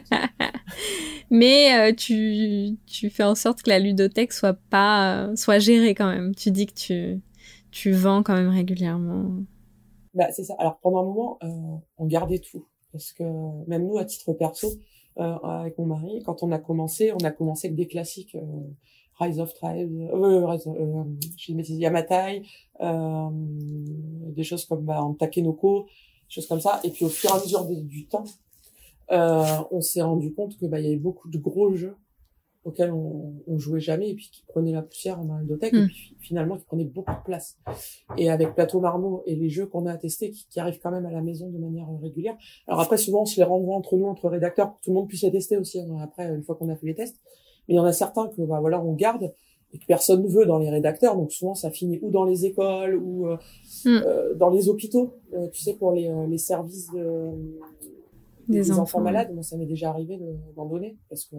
[1.31, 5.95] Mais euh, tu, tu fais en sorte que la ludothèque soit pas euh, soit gérée
[5.95, 6.35] quand même.
[6.35, 7.21] Tu dis que tu
[7.71, 9.31] tu vends quand même régulièrement.
[10.15, 10.55] Bah, c'est ça.
[10.59, 11.49] Alors pendant un moment, euh,
[11.99, 13.25] on gardait tout parce que
[13.69, 14.69] même nous, à titre perso,
[15.17, 18.35] avec mon mari, quand on a commencé, on a commencé avec des classiques.
[18.35, 18.41] euh,
[19.21, 21.05] Rise of Tribes, euh, Rise of- euh,
[21.37, 22.43] je dis Yamatai,
[22.81, 25.91] euh, des choses comme bah, en Takenoko, des
[26.29, 26.81] choses comme ça.
[26.83, 28.25] Et puis au fur et à mesure du, du temps,
[29.13, 31.95] euh, on s'est rendu compte que bah il y avait beaucoup de gros jeux
[32.65, 35.83] auxquels on, on jouait jamais et puis qui prenaient la poussière dans la ludothèque et
[35.83, 35.87] Mm.
[35.87, 37.59] puis finalement qui prenaient beaucoup de place.
[38.17, 41.07] Et avec Plateau Marmot et les jeux qu'on a testés qui, qui arrivent quand même
[41.07, 42.37] à la maison de manière euh, régulière.
[42.69, 44.95] Alors après souvent on se les renvoie entre nous entre rédacteurs pour que tout le
[44.95, 47.21] monde puisse les tester aussi hein, après une fois qu'on a fait les tests.
[47.69, 49.33] Mais il y en a certains que bah voilà on garde
[49.75, 52.45] et que personne ne veut dans les rédacteurs donc souvent ça finit ou dans les
[52.47, 53.37] écoles ou euh,
[53.85, 53.89] Mm.
[54.07, 57.31] euh, dans les hôpitaux euh, tu sais pour les, euh, les services de,
[58.49, 61.37] Des des, enfants, enfants, malades moi ça m'est déjà arrivé de- d'en donner parce que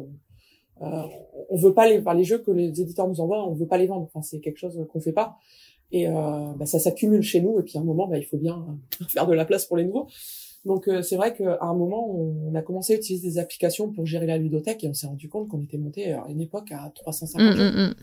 [0.81, 1.03] euh,
[1.49, 3.77] on veut pas les enfin, les jeux que les éditeurs nous envoient on veut pas
[3.77, 5.38] les vendre enfin c'est quelque chose qu'on fait pas
[5.91, 6.13] et euh,
[6.57, 8.65] bah, ça s'accumule chez nous et puis à un moment bah, il faut bien
[9.01, 10.07] euh, faire de la place pour les nouveaux
[10.65, 13.91] donc euh, c'est vrai qu'à un moment on, on a commencé à utiliser des applications
[13.91, 16.71] pour gérer la ludothèque et on s'est rendu compte qu'on était monté à une époque
[16.71, 17.67] à 350 Hum, jeux.
[17.67, 17.93] hum, hum.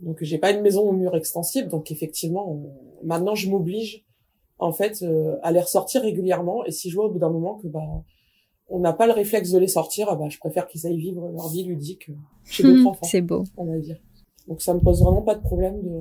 [0.00, 2.72] Donc j'ai pas une maison au mur extensible, donc effectivement, on-
[3.06, 4.02] maintenant je m'oblige
[4.58, 6.64] en fait euh, à les ressortir régulièrement.
[6.64, 7.82] Et si je vois au bout d'un moment que bah
[8.70, 11.28] on n'a pas le réflexe de les sortir, ah bah je préfère qu'ils aillent vivre
[11.32, 12.14] leur vie ludique euh,
[12.50, 13.44] chez d'autres Hum, enfants, C'est beau.
[13.56, 13.98] on va dire.
[14.48, 16.00] Donc ça me pose vraiment pas de problème de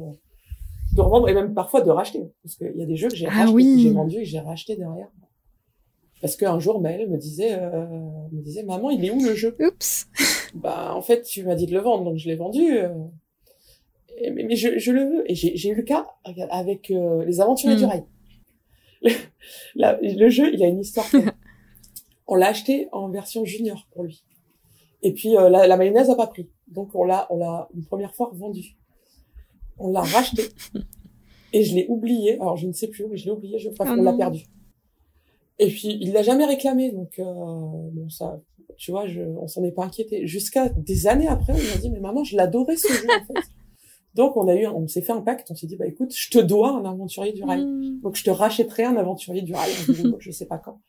[0.95, 3.27] de revendre et même parfois de racheter, parce qu'il y a des jeux que j'ai
[3.31, 3.63] Ah oui.
[3.75, 5.09] que j'ai vendus et que j'ai racheté derrière.
[6.19, 7.85] Parce qu'un jour, Maëlle me disait, euh,
[8.31, 9.55] me disait, maman, il est où le jeu?
[9.59, 10.07] Oups.
[10.55, 12.89] bah en fait tu m'as dit de le vendre donc je l'ai vendu euh,
[14.17, 16.07] et- mais, mais je, je le veux et j'ai j'ai eu le cas
[16.49, 17.79] avec euh, les aventuriers Mm.
[17.79, 18.03] du rail
[19.03, 19.11] le,
[19.75, 21.05] la- le jeu il a une histoire.
[22.29, 24.23] on l'a acheté en version junior pour lui
[25.01, 27.85] et puis euh, la, la mayonnaise a pas pris donc on l'a on l'a une
[27.85, 28.77] première fois vendu
[29.77, 30.43] on l'a racheté
[31.53, 33.69] et je l'ai oublié alors je ne sais plus où mais je l'ai oublié je
[33.69, 34.45] crois Oh qu'on l'a perdu
[35.57, 38.39] et puis il l'a jamais réclamé donc euh, bon ça
[38.79, 40.25] tu vois, je, on s'en est pas inquiété.
[40.25, 43.47] Jusqu'à des années après, on m'a dit, mais maman, je l'adorais ce jeu, en fait.
[44.15, 46.29] Donc, on a eu, on s'est fait un pacte, on s'est dit, bah, écoute, je
[46.29, 47.61] te dois un aventurier du rail.
[47.61, 47.99] Hum.
[48.01, 49.71] Donc, je te rachèterai un aventurier du rail.
[50.19, 50.79] Je sais pas quand.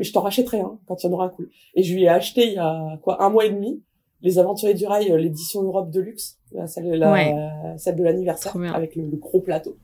[0.00, 1.50] Mais je t'en rachèterai un quand il y en aura un cool.
[1.74, 3.82] Et je lui ai acheté il y a, quoi, un mois et demi,
[4.22, 8.02] les aventuriers du rail, euh, l'édition Europe de luxe, la, celle, de la, celle de
[8.02, 9.76] l'anniversaire, avec le, le gros plateau.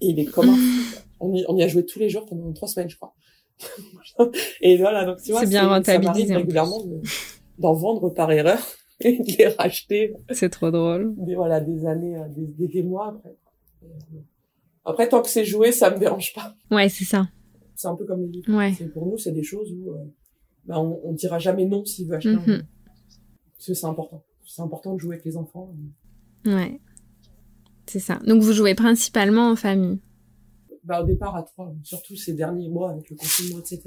[0.00, 1.00] Et il est comme un fou.
[1.20, 3.14] On y, on y a joué tous les jours pendant trois semaines, je crois.
[4.60, 7.00] et voilà, donc tu vois, C'est bien ça rentabilisé, m'arrive en régulièrement de-
[7.60, 8.58] d'en vendre par erreur
[9.00, 11.14] et de les racheter C'est trop drôle.
[11.16, 13.36] des, voilà, des années, euh, des, des, des mois après.
[13.84, 13.86] Euh,
[14.84, 16.54] Après, tant que c'est joué, ça me dérange pas.
[16.72, 17.28] Ouais, c'est ça.
[17.76, 18.54] C'est un peu comme les livres.
[18.56, 18.72] Ouais.
[18.92, 19.98] Pour nous, c'est des choses où euh,
[20.64, 22.44] bah, on, on dira jamais non s'il veut acheter un Mhm.
[22.46, 22.62] jeu.
[23.56, 24.22] Parce que c'est important.
[24.46, 25.74] C'est important de jouer avec les enfants.
[26.46, 26.80] Ouais.
[27.86, 28.20] C'est ça.
[28.26, 29.98] Donc vous jouez principalement en famille?
[30.84, 33.82] Bah, au départ, à trois, surtout ces derniers mois avec le confinement, etc.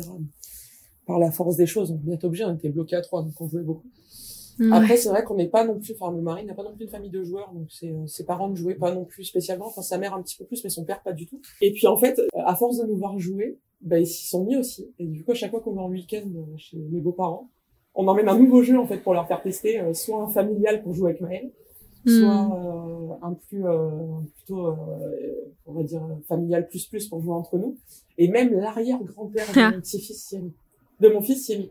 [1.06, 3.48] Par la force des choses, on est obligé, on était bloqué à trois, donc on
[3.48, 3.88] jouait beaucoup.
[4.60, 4.70] Ouais.
[4.72, 6.86] Après, c'est vrai qu'on n'est pas non plus, enfin, mon mari n'a pas non plus
[6.86, 9.84] une famille de joueurs, donc euh, ses parents ne jouaient pas non plus spécialement, enfin,
[9.84, 11.40] sa mère un petit peu plus, mais son père pas du tout.
[11.62, 14.44] Et puis, en fait, euh, à force de nous voir jouer, bah, ils s'y sont
[14.46, 14.92] mis aussi.
[15.00, 17.50] Et du coup, à chaque fois qu'on va en week-end euh, chez mes beaux-parents,
[17.96, 20.84] on emmène un nouveau jeu, en fait, pour leur faire tester, euh, soit un familial
[20.84, 21.52] pour jouer avec Maël,
[22.06, 22.20] Hmm.
[22.22, 23.90] soit euh, un plus, euh,
[24.36, 24.76] plutôt, euh,
[25.66, 27.76] on va dire, familial plus plus pour jouer entre nous.
[28.18, 29.72] Et même l'arrière-grand-père Ah.
[29.72, 30.36] de mon petit-fils.
[31.02, 31.70] De mon fils mis.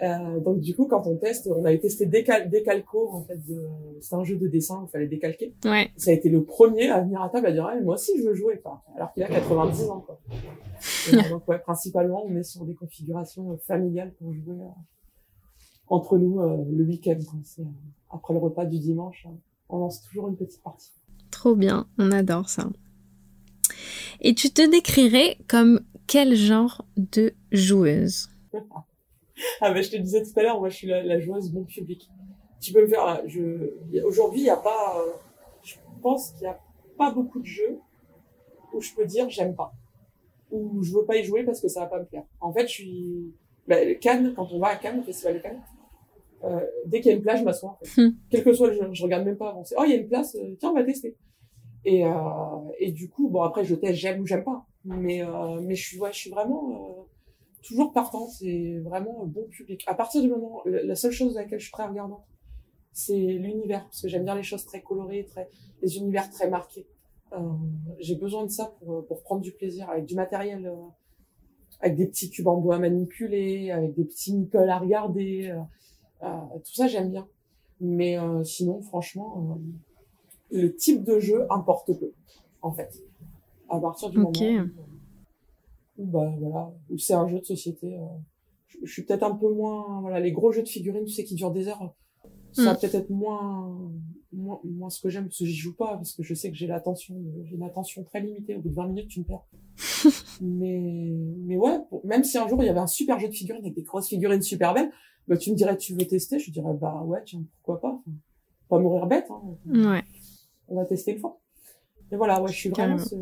[0.00, 3.68] Euh, donc du coup, quand on teste, on avait testé Décal Décalco, en fait, de...
[4.00, 5.54] c'est un jeu de dessin il fallait décalquer.
[5.64, 5.90] Ouais.
[5.96, 8.24] Ça a été le premier à venir à table à dire ah, moi aussi je
[8.24, 8.82] veux jouer, quoi.
[8.96, 10.00] alors qu'il a 90 ans.
[10.00, 10.18] Quoi.
[11.12, 14.68] Et, donc ouais, principalement, on est sur des configurations euh, familiales pour jouer euh,
[15.88, 17.18] entre nous euh, le week-end.
[18.10, 19.26] après le repas du dimanche,
[19.68, 20.92] on lance toujours une petite partie.
[21.30, 21.86] Trop bien.
[21.98, 22.68] On adore ça.
[24.20, 28.28] Et tu te décrirais comme quel genre de joueuse?
[29.60, 31.64] Ah ben je te disais tout à l'heure, moi je suis la, la joueuse bon
[31.64, 32.08] public.
[32.60, 33.72] Tu peux me faire, là, je,
[34.04, 35.12] aujourd'hui il y a pas, euh,
[35.62, 36.60] je pense qu'il y a
[36.96, 37.78] pas beaucoup de jeux
[38.72, 39.72] où je peux dire j'aime pas,
[40.50, 42.24] ou je veux pas y jouer parce que ça va pas me plaire.
[42.40, 43.34] En fait je suis,
[43.66, 45.62] ben, Cannes, quand on va à Cannes, au festival de Cannes,
[46.44, 47.70] euh, dès qu'il y a une place je m'assois.
[47.70, 48.02] En fait.
[48.02, 48.14] Hmm.
[48.30, 49.74] Quel que soit le jeu, je regarde même pas avancer.
[49.78, 51.16] Oh il y a une place, euh, tiens on va tester.
[51.84, 52.10] Et, euh,
[52.78, 55.20] et du coup, bon après je teste, j'aime ou j'aime pas, mais
[55.62, 57.01] mais je suis ouais, je suis vraiment
[57.62, 58.26] toujours partant.
[58.28, 59.84] C'est vraiment un bon public.
[59.86, 62.24] À partir du moment, la seule chose à laquelle je suis très regardante,
[62.92, 65.48] c'est l'univers parce que j'aime bien les choses très colorées, très
[65.82, 66.86] les univers très marqués.
[67.32, 67.38] Euh,
[67.98, 70.76] j'ai besoin de ça pour pour prendre du plaisir avec du matériel, euh,
[71.80, 75.54] avec des petits cubes en bois à manipuler, avec des petits nipples à regarder.
[76.22, 76.26] Euh,
[76.64, 77.26] tout ça j'aime bien.
[77.80, 79.58] Mais sinon, franchement
[80.52, 82.12] le type de jeu importe peu,
[82.60, 83.02] en fait.
[83.68, 84.91] À partir du moment où,
[85.98, 88.06] bah, voilà, où c'est un jeu de société, euh,
[88.66, 91.34] je, suis peut-être un peu moins, voilà, les gros jeux de figurines, tu sais, qui
[91.34, 91.94] durent des heures,
[92.52, 92.78] ça va mm.
[92.78, 93.92] peut-être être moins,
[94.32, 96.56] moins, moins, ce que j'aime, parce que j'y joue pas, parce que je sais que
[96.56, 99.46] j'ai l'attention, j'ai une attention très limitée, au bout de 20 minutes, tu me perds.
[100.40, 100.80] mais,
[101.44, 103.74] mais ouais, même si un jour il y avait un super jeu de figurines avec
[103.74, 104.90] des grosses figurines super belles,
[105.28, 106.38] bah, tu me dirais, tu veux tester?
[106.38, 108.02] Je dirais, bah ouais, tiens, pourquoi pas?
[108.68, 109.42] pas mourir bête, hein.
[109.66, 110.02] Ouais
[110.72, 111.38] on va tester une fois.
[112.10, 113.14] Et voilà, ouais, je suis vraiment ce,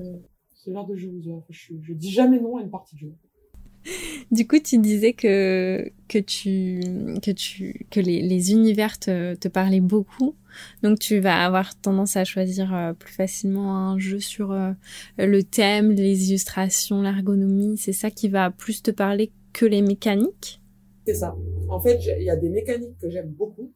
[0.65, 1.13] ce, genre de jeu.
[1.49, 3.15] Je, je dis jamais non à une partie de jeu.
[4.31, 6.81] Du coup, tu disais que que tu
[7.23, 10.37] que tu que les, les univers te, te parlaient beaucoup,
[10.83, 14.73] donc tu vas avoir tendance à choisir euh, plus facilement un jeu sur euh,
[15.19, 17.77] le thème, les illustrations, l'ergonomie.
[17.79, 20.61] C'est ça qui va plus te parler que les mécaniques?
[21.07, 21.35] C'est ça.
[21.69, 23.73] En fait, il y a des mécaniques que j'aime beaucoup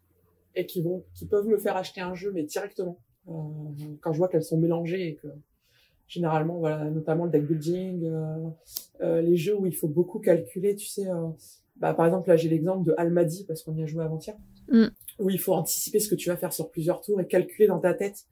[0.55, 2.99] et qui vont qui peuvent me faire acheter un jeu mais directement.
[3.29, 3.33] Euh,
[4.03, 5.29] quand je vois qu'elles sont mélangées et que
[6.15, 8.37] généralement, voilà, notamment le deck building, euh,
[9.03, 11.07] euh, les jeux où il faut beaucoup calculer, tu sais.
[11.77, 14.37] bah, par exemple, là, j'ai l'exemple de Almadi parce qu'on y a joué avant-hier,
[14.69, 14.87] mm.
[15.21, 17.81] où il faut anticiper ce que tu vas faire sur plusieurs tours et calculer dans
[17.81, 18.27] ta tête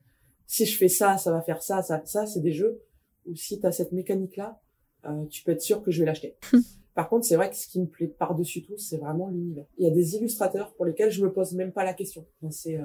[0.53, 2.27] si je fais ça, ça va faire ça, ça, ça.
[2.27, 2.83] C'est des jeux
[3.25, 4.61] où si tu as cette mécanique-là,
[5.07, 6.37] euh, tu peux être sûr que je vais l'acheter.
[6.95, 9.65] Par contre, c'est vrai que ce qui me plaît par-dessus tout, c'est vraiment l'univers.
[9.79, 12.27] Il y a des illustrateurs pour lesquels je me pose même pas la question.
[12.51, 12.85] C'est euh,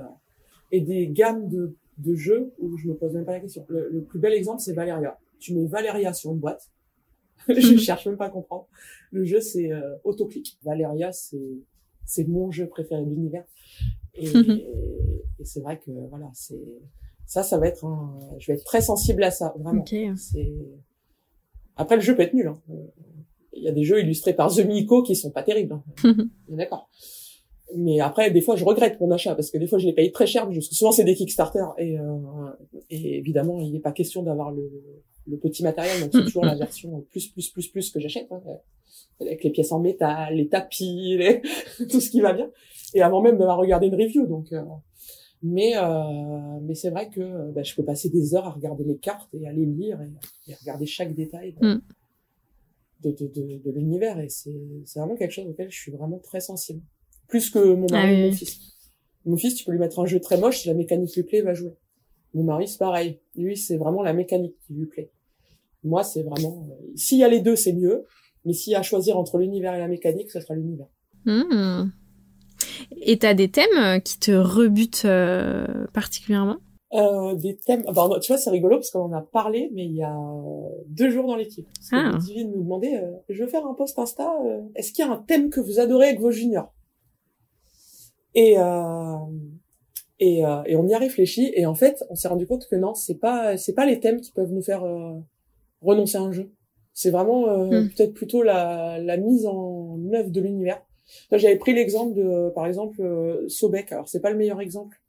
[0.71, 3.65] et des gammes de de jeux où je me pose même pas la question.
[3.69, 5.17] Le, plus bel exemple, c'est Valeria.
[5.39, 6.69] Tu mets Valeria sur une boîte.
[7.47, 7.77] je mhm.
[7.77, 8.67] cherche même pas à comprendre.
[9.11, 10.57] Le jeu, c'est euh, autoclic.
[10.63, 11.61] Valeria, c'est
[12.05, 13.43] c'est mon jeu préféré de l'univers.
[14.15, 14.59] Et, mhm.
[15.39, 16.63] et, c'est vrai que voilà, c'est
[17.25, 18.17] ça, ça va être un.
[18.39, 19.83] Je vais être très sensible à ça, vraiment.
[20.15, 20.53] C'est
[21.75, 22.47] après le jeu peut être nul.
[22.47, 22.59] Hein.
[23.53, 25.79] Il y a des jeux illustrés par The Miko qui sont pas terribles.
[26.03, 26.29] Hein.
[26.49, 26.89] D'accord
[27.75, 30.11] mais après des fois je regrette mon achat parce que des fois je les paye
[30.11, 32.03] très cher parce que souvent c'est des Kickstarter et, euh,
[32.89, 34.69] et évidemment il n'est pas question d'avoir le,
[35.27, 38.41] le, petit matériel donc c'est toujours la version plus plus plus plus que j'achète hein,
[39.19, 41.41] avec les pièces en métal les tapis les...
[41.89, 42.49] tout ce qui va bien
[42.93, 44.63] et avant même d'avoir regardé une review donc euh,
[45.43, 48.97] mais euh, mais c'est vrai que bah, je peux passer des heures à regarder les
[48.97, 49.99] cartes et à les lire
[50.47, 51.75] et, regarder chaque détail mm.
[53.03, 56.17] de, de, de, de l'univers et c'est c'est vraiment quelque chose auquel je suis vraiment
[56.19, 56.81] très sensible
[57.27, 58.59] plus que mon mari et ah mon fils.
[59.25, 61.39] Mon fils, tu peux lui mettre un jeu très moche, si la mécanique lui plaît,
[61.39, 61.75] il va jouer.
[62.33, 63.19] Mon mari, c'est pareil.
[63.35, 65.11] Lui, c'est vraiment la mécanique qui lui plaît.
[65.83, 66.67] Moi, c'est vraiment...
[66.71, 68.05] Euh, s'il y a les deux, c'est mieux.
[68.45, 70.87] Mais s'il y a à choisir entre l'univers et la mécanique, ce sera l'univers.
[71.25, 71.89] Mmh.
[73.01, 76.57] Et t'as des thèmes euh, qui te rebutent euh, particulièrement?
[76.93, 77.83] Euh, des thèmes.
[77.87, 80.15] Enfin, tu vois, c'est rigolo parce qu'on en a parlé, mais il y a
[80.87, 81.67] deux jours dans l'équipe.
[81.91, 82.17] Parce ah.
[82.19, 84.31] Divine nous demandait, je veux faire un post Insta.
[84.75, 86.73] Est-ce qu'il y a un thème que vous adorez avec vos juniors?
[88.37, 89.17] Et, euh,
[90.19, 91.51] et, euh, et, on y a réfléchi.
[91.55, 94.21] Et en fait, on s'est rendu compte que non, c'est pas c'est pas les thèmes
[94.21, 95.13] qui peuvent nous faire euh,
[95.81, 96.51] renoncer à un jeu.
[96.93, 97.89] C'est vraiment euh, hmm.
[97.89, 100.81] peut-être plutôt la, la mise en œuvre de l'univers.
[101.31, 103.01] J'avais pris l'exemple de, par exemple,
[103.47, 103.91] Sobek.
[103.91, 105.01] Alors c'est pas le meilleur exemple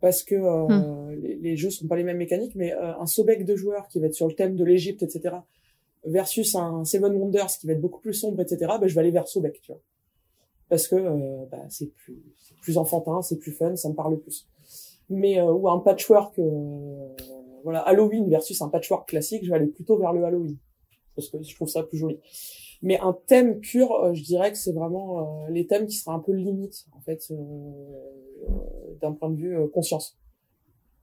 [0.00, 1.20] parce que hmm.
[1.22, 4.06] les, les, jeux sont pas les mêmes mécaniques, mais un Sobek de joueurs qui va
[4.06, 5.36] être sur le thème de l'Égypte, etc.,
[6.04, 8.72] versus un Seven Wonders qui va être beaucoup plus sombre, etc.
[8.80, 9.80] Ben, je vais aller vers Sobek, tu vois
[10.68, 12.22] parce que euh, bah, c'est plus
[12.60, 14.48] plus enfantin, c'est plus fun, ça me parle plus.
[15.08, 17.08] Mais euh, ou un patchwork, euh,
[17.62, 20.56] voilà, Halloween versus un patchwork classique, je vais aller plutôt vers le Halloween
[21.14, 22.18] parce que je trouve ça plus joli.
[22.82, 26.32] Mais un thème pur, je dirais que c'est vraiment les thèmes qui seraient un peu
[26.32, 27.32] limite en fait
[29.00, 30.18] d'un point de vue conscience.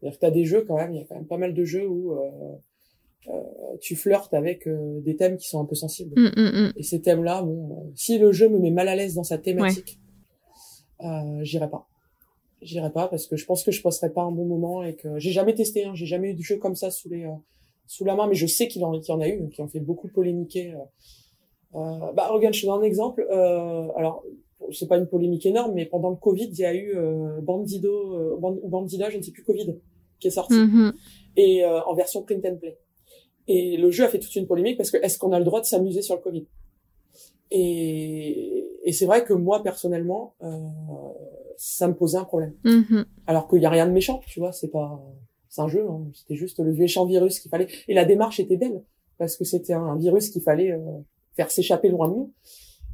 [0.04, 1.64] C'est-à-dire que t'as des jeux quand même, il y a quand même pas mal de
[1.64, 2.58] jeux où euh,
[3.80, 6.14] tu flirtes avec euh, des thèmes qui sont un peu sensibles.
[6.20, 6.74] Mm, mm, mm.
[6.78, 9.38] Et ces thèmes-là, bon, euh, si le jeu me met mal à l'aise dans sa
[9.38, 10.00] thématique,
[11.42, 11.88] j'irai pas.
[12.62, 15.20] J'irai pas parce que je pense que je passerai pas un bon moment et que
[15.20, 17.28] j'ai jamais testé, hein, j'ai jamais eu de jeu comme ça sous les
[17.86, 19.82] sous la main, mais je sais qu'il en, qu'il en a eu, qui ont fait
[19.82, 20.74] beaucoup polémiquer.
[21.76, 23.28] Euh, bah regarde, je te donne un exemple.
[23.30, 24.24] Euh, alors
[24.72, 28.40] c'est pas une polémique énorme, mais pendant le Covid, il y a eu euh, Bandido,
[28.40, 29.76] Bandida, je ne sais plus Covid,
[30.20, 30.94] qui est sorti, mm-hmm.
[31.36, 32.78] et en version print and play.
[33.48, 35.60] Et le jeu a fait toute une polémique parce que est-ce qu'on a le droit
[35.62, 36.46] de s'amuser sur le Covid?
[37.52, 40.50] Et, et c'est vrai que moi personnellement, euh,
[41.58, 42.54] ça me posait un problème.
[42.66, 43.06] Mm-hmm.
[43.28, 45.02] Alors qu'il y a rien de méchant, tu vois, c'est pas
[45.50, 46.02] c'est un jeu, hein.
[46.16, 47.68] c'était juste le méchant virus qu'il fallait.
[47.88, 48.82] Et la démarche était belle
[49.20, 50.80] parce que c'était un virus qu'il fallait euh,
[51.36, 52.34] faire s'échapper loin de nous.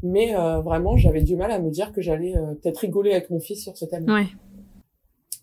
[0.03, 3.29] Mais euh, vraiment, j'avais du mal à me dire que j'allais euh, peut-être rigoler avec
[3.29, 4.05] mon fils sur ce thème.
[4.09, 4.27] Ouais.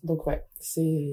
[0.03, 1.11] Donc ouais, c'est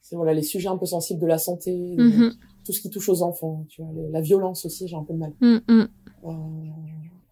[0.00, 2.32] c'est voilà les sujets un peu sensibles de la santé, de- Mhm.
[2.66, 5.18] Tout ce qui touche aux enfants, tu vois, la violence aussi, j'ai un peu de
[5.18, 5.32] mal.
[5.40, 5.88] Mm, mm.
[6.24, 6.30] Euh,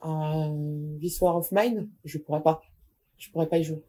[0.03, 0.55] un
[1.01, 2.63] This War of Mine, je pourrais pas,
[3.19, 3.83] je pourrais pas y jouer.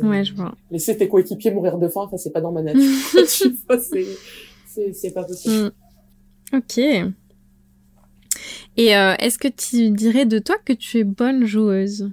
[0.00, 0.54] Ouais, je vois.
[0.70, 2.80] Laisser tes coéquipiers mourir de faim, enfin c'est pas dans ma nature.
[3.26, 5.72] c'est pas possible.
[6.52, 6.56] Mm.
[6.56, 6.78] Ok.
[8.76, 12.10] Et euh, est-ce que tu dirais de toi que tu es bonne joueuse?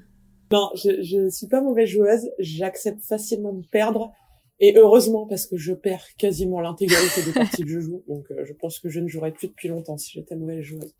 [0.51, 2.29] Non, je, je suis pas mauvaise joueuse.
[2.37, 4.13] J'accepte facilement de perdre.
[4.61, 8.03] Et heureusement, parce que je perds quasiment l'intégralité des parties que je joue.
[8.07, 10.93] Donc, euh, je pense que je ne jouerais plus depuis longtemps si j'étais mauvaise joueuse.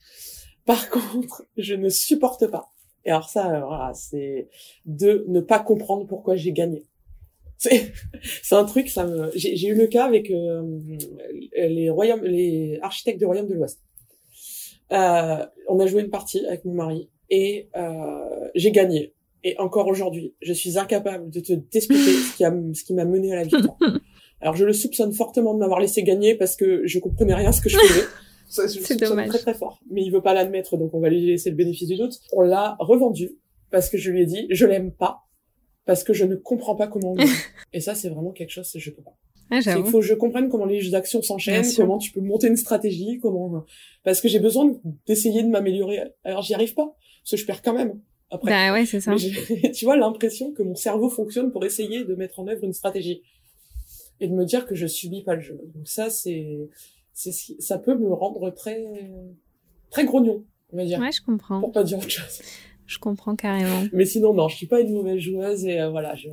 [0.66, 2.74] Par contre, je ne supporte pas.
[3.06, 4.50] Et alors ça, euh, voilà, c'est
[4.86, 6.84] de ne pas comprendre pourquoi j'ai gagné.
[7.58, 7.94] C'est,
[8.44, 10.80] c'est un truc, ça me, j'ai, eu le cas avec euh,
[11.56, 13.80] les royaumes, les architectes du royaume de l'Ouest.
[14.92, 19.14] Euh, on a joué une partie avec mon mari et euh, j'ai gagné.
[19.44, 23.06] Et encore aujourd'hui, je suis incapable de te t'expliquer ce qui a, ce qui m'a
[23.06, 23.78] mené à la victoire.
[24.42, 27.52] Alors je le soupçonne fortement de m'avoir laissé gagner parce que je comprenais rien à
[27.52, 28.06] ce que je faisais.
[28.48, 29.30] C'est dommage.
[29.30, 29.80] Très très fort.
[29.90, 32.20] Mais il veut pas l'admettre, donc on va lui laisser le bénéfice du doute.
[32.34, 33.38] On l'a revendu
[33.70, 35.22] parce que je lui ai dit je l'aime pas
[35.86, 37.24] parce que je ne comprends pas comment on le.
[37.74, 39.18] Et ça c'est vraiment quelque chose que je peux pas.
[39.52, 42.48] Ah, Il faut que je comprenne comment les jeux d'action s'enchaînent, comment tu peux monter
[42.48, 43.66] une stratégie, comment
[44.04, 44.74] parce que j'ai besoin
[45.08, 46.00] d'essayer de m'améliorer.
[46.24, 48.00] Alors j'y arrive pas parce que je perds quand même.
[48.32, 49.12] Après, Bah ouais, c'est ça.
[49.12, 52.64] mais j'ai, tu vois, l'impression que mon cerveau fonctionne pour essayer de mettre en œuvre
[52.64, 53.22] une stratégie
[54.20, 55.60] et de me dire que je subis pas le jeu.
[55.76, 56.70] Donc ça, c'est,
[57.14, 58.84] c'est, ça peut me rendre très,
[59.90, 61.60] très grognon, on va dire, Ouais, je comprends.
[61.60, 62.42] pour pas dire autre chose.
[62.86, 63.84] Je comprends carrément.
[63.94, 66.28] Mais sinon, non, je suis pas une mauvaise joueuse et euh, voilà, je,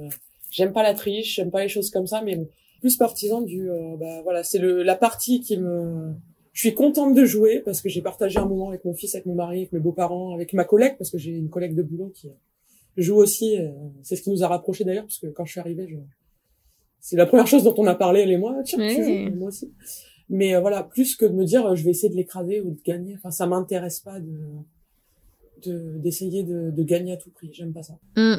[0.51, 2.39] j'aime pas la triche, j'aime pas les choses comme ça, mais
[2.81, 6.13] plus partisan du, euh, bah voilà, c'est le, la partie qui me,
[6.59, 9.27] je suis contente de jouer parce que j'ai partagé un moment avec mon fils, avec
[9.27, 12.11] mon mari, avec mes beaux-parents, avec ma collègue parce que j'ai une collègue de boulot
[12.13, 12.31] qui
[12.97, 13.57] joue aussi.
[13.61, 13.71] euh,
[14.03, 15.99] c'est ce qui nous a rapprochés d'ailleurs parce que quand je suis arrivée, je...
[16.99, 18.57] c'est la première chose dont on a parlé elle et moi.
[18.65, 19.73] Tiens, tu joues, moi aussi.
[20.29, 22.73] Mais euh, voilà, plus que de me dire euh, je vais essayer de l'écraser ou
[22.73, 23.15] de gagner.
[23.15, 24.37] Enfin, ça m'intéresse pas de
[25.65, 27.51] de d'essayer de, de gagner à tout prix.
[27.53, 28.01] J'aime pas ça.
[28.17, 28.39] Mm.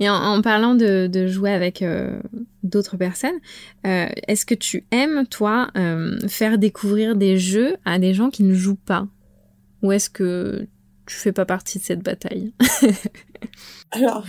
[0.00, 2.20] Et en, en parlant de, de jouer avec euh,
[2.62, 3.38] d'autres personnes,
[3.86, 8.44] euh, est-ce que tu aimes, toi, euh, faire découvrir des jeux à des gens qui
[8.44, 9.06] ne jouent pas?
[9.82, 10.66] Ou est-ce que
[11.06, 12.52] tu fais pas partie de cette bataille?
[13.90, 14.24] Alors,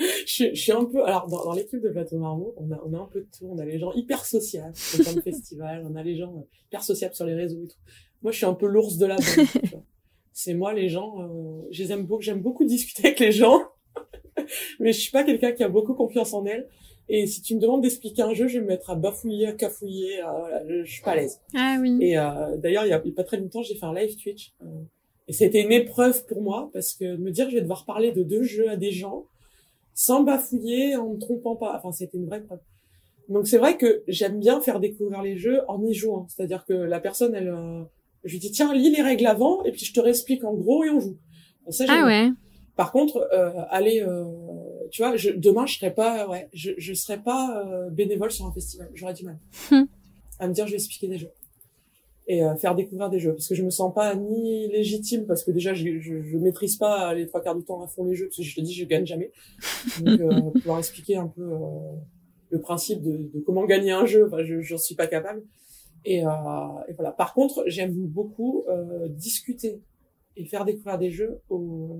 [0.00, 1.04] je, je suis un peu.
[1.04, 3.46] Alors, dans, dans l'équipe de Plateau Marmot, on a, on a un peu de tout.
[3.50, 5.84] On a les gens hyper sociables, sur le festival.
[5.88, 7.78] On a les gens euh, hyper sociables sur les réseaux et tout.
[8.22, 9.82] Moi, je suis un peu l'ours de la bande.
[10.32, 11.20] C'est moi, les gens.
[11.20, 12.22] Euh, je les aime beaucoup.
[12.22, 13.60] J'aime beaucoup discuter avec les gens,
[14.80, 16.68] mais je suis pas quelqu'un qui a beaucoup confiance en elle.
[17.08, 19.52] Et si tu me demandes d'expliquer un jeu, je vais me mettre à bafouiller, à
[19.52, 20.20] cafouiller.
[20.20, 21.40] à- je, suis pas à l'aise.
[21.56, 21.98] Ah oui.
[22.00, 24.52] Et euh, d'ailleurs, il y a, pas très longtemps, j'ai fait un live Twitch.
[24.62, 24.66] euh,
[25.26, 28.10] et c'était une épreuve pour moi, parce que me dire que je vais devoir parler
[28.10, 29.26] de deux jeux à des gens,
[29.94, 31.76] sans bafouiller, en me trompant pas.
[31.76, 32.58] Enfin, c'était une vraie épreuve.
[33.28, 36.26] Donc c'est vrai que j'aime bien faire découvrir les jeux en y jouant.
[36.28, 37.82] C'est-à-dire que la personne, elle, euh,
[38.24, 40.82] je lui dis tiens, lis les règles avant, et puis je te réexplique en gros
[40.84, 41.16] et on joue.
[41.68, 42.30] Ça, Ah ouais.
[42.80, 44.24] Par contre, euh, aller, euh,
[44.90, 48.46] tu vois, je, demain je serais pas, ouais, je, je serais pas euh, bénévole sur
[48.46, 48.88] un festival.
[48.94, 49.38] J'aurais du mal
[49.70, 49.82] Hmm.
[50.38, 51.30] à me dire je vais expliquer des jeux
[52.26, 55.44] et euh, faire découvrir des jeux parce que je me sens pas ni légitime parce
[55.44, 58.14] que déjà je, je, je maîtrise pas les trois quarts du temps à fond les
[58.14, 59.30] jeux parce que je te dis je gagne jamais.
[60.02, 61.58] Donc euh, pouvoir expliquer un peu euh,
[62.48, 65.42] le principe de, de comment gagner un jeu, enfin, je j'en suis pas capable.
[66.06, 66.30] Et, euh,
[66.88, 67.12] et voilà.
[67.12, 69.82] Par contre, j'aime beaucoup euh, discuter
[70.36, 71.98] et faire découvrir des jeux aux,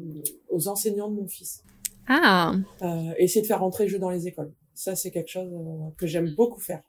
[0.48, 1.62] aux enseignants de mon fils.
[2.08, 2.54] Ah.
[2.82, 4.52] Euh, essayer de faire rentrer le jeu dans les écoles.
[4.74, 6.82] Ça, c'est quelque chose euh, que j'aime beaucoup faire.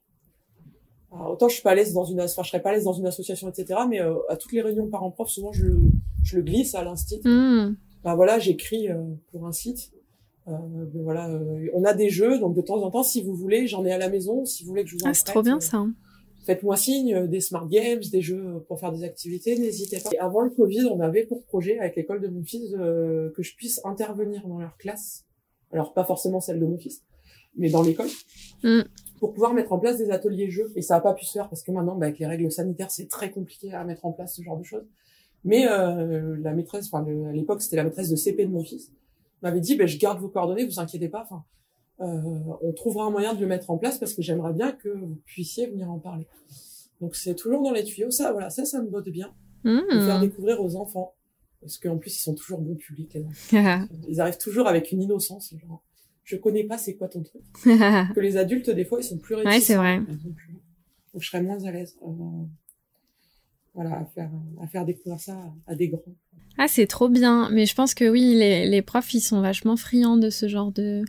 [1.13, 2.85] Alors, autant je suis pas à l'aise dans une, enfin, je serais pas à l'aise
[2.85, 3.81] dans une association, etc.
[3.89, 5.81] Mais euh, à toutes les réunions parents-prof, souvent je, le-
[6.23, 7.19] je le glisse à l'instit.
[7.25, 7.75] Hmm.
[8.03, 8.95] Ben voilà, j'écris euh,
[9.31, 9.91] pour un site.
[10.47, 10.59] Ben
[11.03, 11.29] voilà,
[11.73, 13.97] on a des jeux, donc de temps en temps, si vous voulez, j'en ai à
[13.99, 14.43] la maison.
[14.43, 15.77] Si vous voulez que je vous en Ah, c'est trop bien ça.
[15.77, 15.93] hein.
[16.45, 20.09] Faites-moi signe, euh, des smart games, des jeux pour faire des activités, n'hésitez pas.
[20.13, 23.43] Et avant le Covid, on avait pour projet avec l'école de mon fils euh, que
[23.43, 25.25] je puisse intervenir dans leur classe.
[25.71, 27.03] Alors pas forcément celle de mon fils,
[27.55, 28.09] mais dans l'école,
[28.63, 28.81] Mm.
[29.19, 30.71] pour pouvoir mettre en place des ateliers jeux.
[30.75, 32.91] Et ça n'a pas pu se faire parce que maintenant, bah, avec les règles sanitaires,
[32.91, 34.85] c'est très compliqué à mettre en place ce genre de choses.
[35.43, 38.63] Mais euh, la maîtresse, enfin le- à l'époque, c'était la maîtresse de CP de mon
[38.63, 38.91] fils,
[39.41, 41.23] m'avait dit, bah, je garde vos coordonnées, vous inquiétez pas.
[41.23, 41.60] Enfin, euh,
[42.01, 45.17] on trouvera un moyen de le mettre en place parce que j'aimerais bien que vous
[45.25, 46.27] puissiez venir en parler.
[46.99, 48.11] Donc c'est toujours dans les tuyaux.
[48.11, 49.33] Ça, voilà, ça, ça me botte bien
[49.63, 50.21] de faire Hmm.
[50.21, 51.13] découvrir aux enfants.
[51.61, 53.87] Parce qu'en plus, ils sont toujours les enfants.
[54.09, 55.53] Ils arrivent toujours avec une innocence.
[55.55, 55.83] Genre,
[56.23, 57.43] je connais pas c'est quoi ton truc.
[57.63, 59.51] que les adultes, des fois, ils sont plus réticents.
[59.53, 59.99] Ouais, c'est vrai.
[59.99, 60.37] Donc,
[61.21, 61.95] je serais moins à l'aise.
[62.01, 62.09] Euh,
[63.73, 64.29] voilà, à faire,
[64.61, 66.01] à faire découvrir ça à des grands.
[66.57, 67.49] Ah, c'est trop bien.
[67.51, 70.71] Mais je pense que oui, les, les profs, ils sont vachement friands de ce genre
[70.71, 71.03] de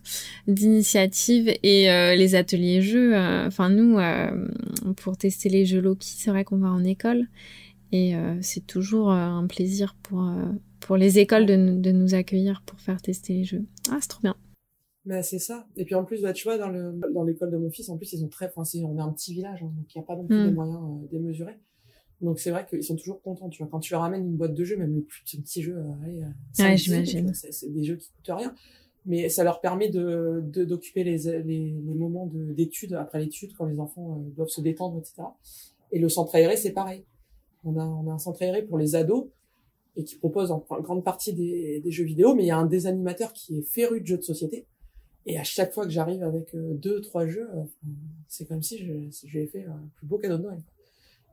[0.46, 3.16] d'initiative et euh, les ateliers jeux.
[3.16, 4.48] euh, Enfin, nous, euh,
[4.96, 7.26] pour tester les jeux Loki, c'est vrai qu'on va en école
[7.94, 10.24] et c'est toujours un plaisir pour
[10.80, 13.64] pour les écoles de, nous- de nous accueillir pour faire tester les jeux.
[13.90, 14.34] Ah, c'est trop bien.
[15.04, 15.66] Mais c'est ça.
[15.76, 17.98] Et puis en plus, bah, tu vois, dans le dans l'école de mon fils, en
[17.98, 20.06] plus, ils sont très, enfin, on est un petit village, hein, donc il n'y a
[20.06, 20.46] pas non plus Mm.
[20.46, 21.58] des moyens euh, démesurés.
[22.23, 23.70] Donc c'est vrai qu'ils sont toujours contents, tu vois.
[23.70, 26.62] Quand tu leur amènes une boîte de jeux, même le plus petit jeu, euh, euh,
[26.62, 27.20] Ouais, j'imagine.
[27.20, 28.55] tu vois, C'est des jeux qui coûtent rien,
[29.07, 33.53] mais ça leur permet de de- d'occuper les, les les moments de- d'études après l'étude
[33.59, 35.23] quand les enfants euh, doivent se détendre, etc.
[35.91, 37.05] Et le centre aéré, c'est pareil.
[37.64, 39.27] On a on a un centre aéré pour les ados
[39.97, 42.57] et qui propose en, en grande partie des, des jeux vidéo, mais il y a
[42.57, 44.66] un des animateurs qui est féru de jeux de société.
[45.27, 47.62] Et à chaque fois que j'arrive avec euh, deux, trois jeux, euh,
[48.27, 50.62] c'est comme si je, ai fait un plus beau cadeau de Noël.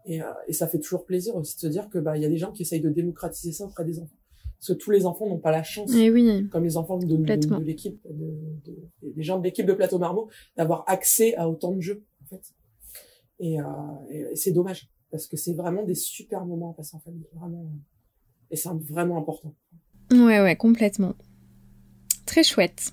[0.05, 2.25] Et, euh, et ça fait toujours plaisir aussi de se dire que bah il y
[2.25, 4.15] a des gens qui essayent de démocratiser ça auprès des enfants.
[4.57, 6.47] Parce que tous les enfants n'ont pas la chance, Et oui.
[6.51, 9.99] comme les enfants de, de, de l'équipe, de, de- des gens de l'équipe de Plateau
[9.99, 12.41] Marmot, d'avoir accès à autant de jeux, en fait.
[13.39, 13.63] Et, euh,
[14.11, 17.71] et c'est dommage, parce que c'est vraiment des super moments à passer en famille, vraiment.
[18.51, 19.55] Et c'est vraiment important.
[20.11, 21.13] Ouais, ouais, complètement.
[22.25, 22.91] Très chouette.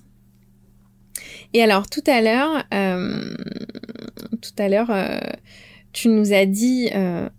[1.53, 3.35] Et alors, tout à l'heure, euh,
[4.41, 5.19] tout à l'heure, euh,
[5.93, 7.29] tu nous as dit euh,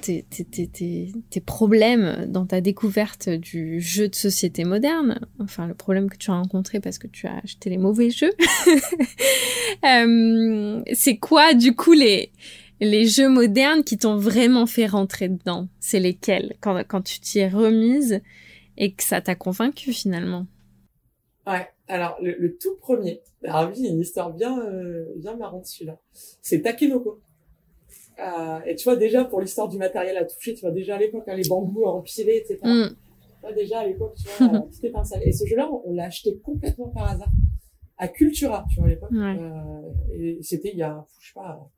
[0.00, 5.20] tes, tes, tes, tes, tes problèmes dans ta découverte du jeu de société moderne.
[5.38, 8.32] Enfin, le problème que tu as rencontré parce que tu as acheté les mauvais jeux.
[9.84, 12.32] Euh, c'est quoi, du coup, les,
[12.80, 15.68] les jeux modernes qui t'ont vraiment fait rentrer dedans?
[15.78, 18.20] C'est lesquels quand, quand tu t'y es remise
[18.76, 20.46] et que ça t'a convaincu finalement?
[21.46, 21.68] Ouais.
[21.86, 25.36] Alors, le, le tout premier, alors oui, il y a une histoire bien, euh, bien
[25.36, 25.98] marrante celui-là.
[26.12, 27.20] C'est Takenoko.
[28.20, 30.98] Euh, et tu vois, déjà, pour l'histoire du matériel à toucher, tu vois, déjà à
[30.98, 32.58] l'époque, hein, les bambous empilés, etc.
[32.64, 32.88] Mm.
[32.88, 35.22] Tu vois, déjà à l'époque, tu vois, la petite étincelle.
[35.24, 37.30] Et ce jeu-là, on, on l'a acheté complètement par hasard.
[37.96, 39.10] À Cultura, tu vois, à l'époque.
[39.12, 39.36] Ouais.
[39.38, 41.70] Euh, et c'était il y a, je sais pas,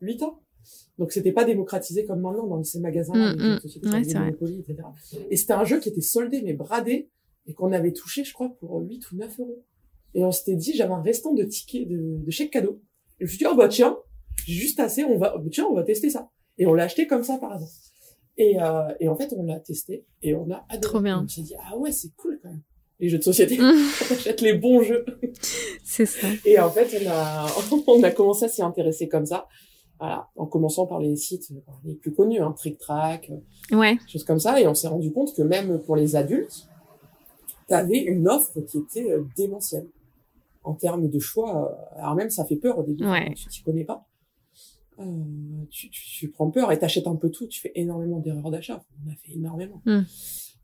[0.00, 0.40] 8 ans.
[0.98, 3.92] Donc c'était pas démocratisé comme maintenant dans ces magasins, Mm, mm.
[3.92, 4.14] Ouais.
[4.14, 4.76] Monopoly, etc.
[5.30, 7.08] Et c'était un jeu qui était soldé, mais bradé,
[7.46, 9.64] et qu'on avait touché, je crois, pour 8 ou 9 euros.
[10.14, 12.80] Et on s'était dit, j'avais un restant de tickets, de, de chèques cadeaux.
[13.18, 13.96] Et je me suis dit, oh bah tiens,
[14.46, 16.28] juste assez, on va, tiens, on va tester ça.
[16.58, 17.68] Et on l'a acheté comme ça par hasard.
[18.36, 20.80] Et, euh, et en fait, on l'a testé et on a adoré.
[20.80, 21.22] Trop bien.
[21.24, 22.62] On s'est dit, ah ouais, c'est cool quand même.
[22.98, 25.04] Les jeux de société, on achète les bons jeux.
[25.84, 26.26] C'est ça.
[26.44, 27.46] Et en fait, on a,
[27.86, 29.46] on a commencé à s'y intéresser comme ça.
[29.98, 33.30] Voilà, en commençant par les sites euh, les plus connus, hein, Trick Track,
[33.72, 33.98] euh, Ouais.
[34.08, 34.58] choses comme ça.
[34.60, 36.66] Et on s'est rendu compte que même pour les adultes,
[37.68, 39.86] t'avais une offre qui était euh, démentielle.
[40.62, 43.32] En termes de choix, alors même ça fait peur au début, Ouais.
[43.34, 44.06] tu t'y connais pas.
[45.00, 48.50] Euh, tu, tu, tu prends peur et t'achètes un peu tout, tu fais énormément d'erreurs
[48.50, 48.84] d'achat.
[49.04, 49.80] On a fait énormément.
[49.86, 50.02] Mm.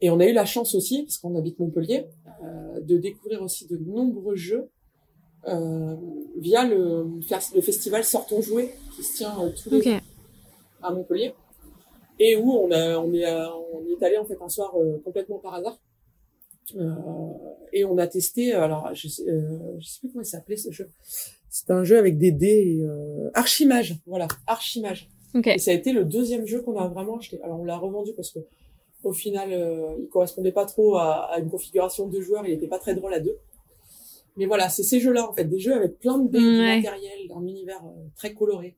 [0.03, 2.07] Et on a eu la chance aussi, parce qu'on habite Montpellier,
[2.43, 4.69] euh, de découvrir aussi de nombreux jeux
[5.49, 5.97] euh,
[6.37, 7.07] via le,
[7.55, 10.01] le festival Sort ton jouet qui se tient euh, tous les
[10.83, 11.35] à Montpellier
[12.19, 14.75] et où on a on est on est allé en fait un soir
[15.05, 15.79] complètement par hasard
[17.73, 20.71] et on a testé alors je sais euh, je sais plus comment il s'appelait ce
[20.71, 20.91] jeu
[21.49, 25.47] c'est un jeu avec des dés et, euh, Archimage voilà Archimage Ok.
[25.49, 28.13] et ça a été le deuxième jeu qu'on a vraiment acheté alors on l'a revendu
[28.15, 28.41] parce que
[29.05, 32.69] au final euh, il correspondait pas trop à, à une configuration de joueurs il était
[32.69, 33.39] pas très drôle à deux
[34.37, 36.77] mais voilà c'est ces jeux là en fait des jeux avec plein de dés Ouais.
[36.77, 38.77] matériel un univers euh, très coloré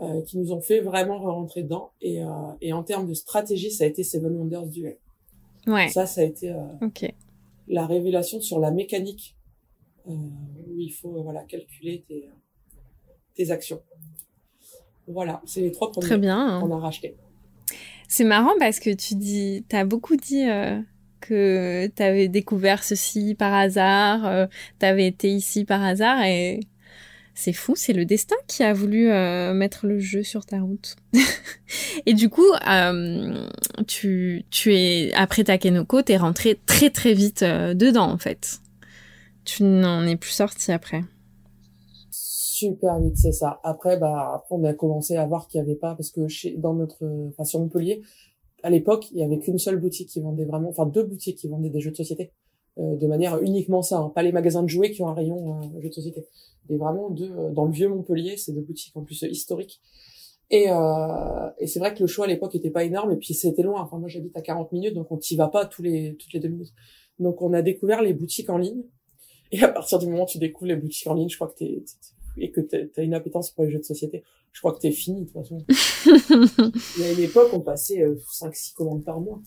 [0.00, 1.92] euh, qui nous ont fait vraiment rentrer dedans.
[2.00, 2.26] Et, euh,
[2.60, 4.96] et en termes de stratégie, ça a été Seven Wonders Duel.
[5.66, 5.88] Ouais.
[5.88, 7.08] Ça, ça a été euh,
[7.68, 9.36] la révélation sur la mécanique
[10.08, 12.28] euh, où il faut euh, voilà calculer tes,
[13.34, 13.80] tes actions.
[15.06, 16.60] Voilà, c'est les trois premiers Très bien.
[16.60, 17.16] qu'on a rachetés.
[18.08, 20.80] C'est marrant parce que tu dis, t'as beaucoup dit euh,
[21.20, 24.48] que t'avais découvert ceci par hasard,
[24.78, 26.60] t'avais été ici par hasard et
[27.34, 30.96] c'est fou, c'est le destin qui a voulu euh, mettre le jeu sur ta route.
[32.06, 33.48] et du coup, euh,
[33.88, 38.60] tu, tu es après Takenoko, t'es rentré très très vite euh, dedans en fait.
[39.44, 41.02] Tu n'en es plus sorti après.
[42.10, 43.60] Super vite, c'est ça.
[43.64, 46.72] Après, bah, on a commencé à voir qu'il y avait pas, parce que chez, dans
[46.72, 48.00] notre, enfin, sur Montpellier,
[48.62, 51.48] à l'époque, il y avait qu'une seule boutique qui vendait vraiment, enfin, deux boutiques qui
[51.48, 52.32] vendaient des jeux de société,
[52.76, 54.10] de manière uniquement ça, hein.
[54.14, 56.26] pas les magasins de jouets qui ont un rayon euh, jeux de société.
[56.70, 59.80] Et vraiment deux, euh, dans le vieux Montpellier, c'est deux boutiques en plus euh, historiques.
[60.50, 63.34] Et, euh, et c'est vrai que le choix à l'époque était pas énorme, et puis
[63.34, 63.82] c'était loin.
[63.82, 66.40] Enfin, moi, j'habite à 40 minutes, donc on t'y va pas tous les, toutes les
[66.40, 66.72] deux minutes.
[67.18, 68.82] Donc, on a découvert les boutiques en ligne.
[69.52, 71.58] Et à partir du moment où tu découvres les boutiques en ligne, je crois que
[71.58, 71.84] t'es,
[72.36, 75.22] et que t'as une appétence pour les jeux de société, je crois que t'es fini,
[75.22, 75.58] de toute façon.
[76.98, 79.40] Y a une époque, on passait 5-6 euh, commandes par mois.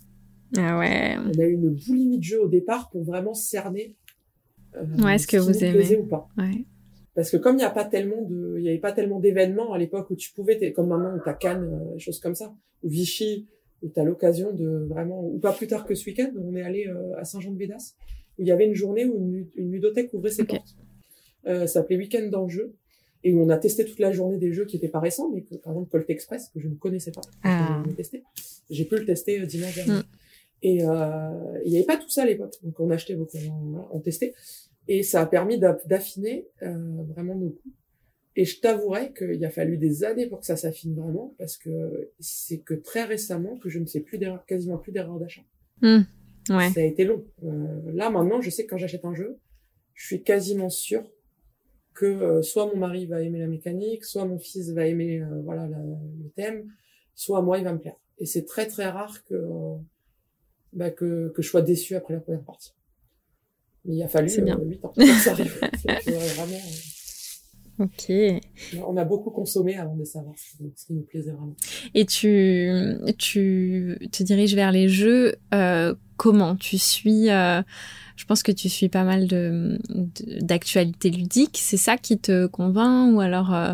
[0.55, 1.17] Ah ouais.
[1.17, 3.95] On a eu une boulimie de jeux au départ pour vraiment cerner
[4.75, 6.27] euh, ouais, ce que vous aimez ou pas.
[6.37, 6.65] Ouais.
[7.15, 9.73] Parce que comme il n'y a pas tellement de, il y avait pas tellement d'événements
[9.73, 12.89] à l'époque où tu pouvais, comme maintenant où t'as Cannes, euh, choses comme ça, ou
[12.89, 13.47] Vichy,
[13.81, 16.87] où t'as l'occasion de vraiment, ou pas plus tard que ce week-end, on est allé
[16.87, 17.95] euh, à Saint-Jean-de-Bédas,
[18.37, 20.75] où il y avait une journée où une, une ludothèque ouvrait ses portes.
[21.47, 22.75] Euh, ça s'appelait Week-end d'enjeux
[23.23, 25.41] et où on a testé toute la journée des jeux qui étaient pas récents, mais
[25.41, 27.83] que, par exemple Colt Express que je ne connaissais pas, ah.
[28.69, 30.01] j'ai pu le tester dimanche dernier.
[30.01, 30.03] Mm.
[30.63, 33.85] Et euh, il n'y avait pas tout ça à l'époque, donc on achetait beaucoup, on,
[33.91, 34.33] on testait,
[34.87, 37.75] et ça a permis d'affiner euh, vraiment nos coups.
[38.35, 42.11] Et je t'avouerai qu'il a fallu des années pour que ça s'affine vraiment, parce que
[42.19, 45.41] c'est que très récemment que je ne sais plus d'erreur, quasiment plus d'erreur d'achat.
[45.81, 46.69] Ouais.
[46.73, 47.25] Ça a été long.
[47.43, 49.39] Euh, là maintenant, je sais que quand j'achète un jeu,
[49.93, 51.03] je suis quasiment sûr
[51.93, 55.67] que euh, soit mon mari va aimer la mécanique, soit mon fils va aimer voilà
[55.67, 56.71] le thème,
[57.15, 57.99] soit moi il va me plaire.
[58.19, 59.35] Et c'est très très rare que
[60.73, 62.73] bah, que, que je sois déçu après la première partie.
[63.85, 64.93] Mais il a fallu euh, 8 ans
[65.23, 65.59] ça arrive.
[66.35, 66.57] vraiment,
[67.79, 68.11] Ok.
[68.87, 71.55] On a beaucoup consommé avant de savoir ce qui nous plaisait vraiment.
[71.93, 72.71] Et tu,
[73.19, 76.55] tu te diriges vers les jeux euh, comment?
[76.55, 77.61] Tu suis euh,
[78.15, 79.79] je pense que tu suis pas mal de
[80.41, 81.59] d'actualités ludiques.
[81.61, 83.73] C'est ça qui te convainc ou alors euh,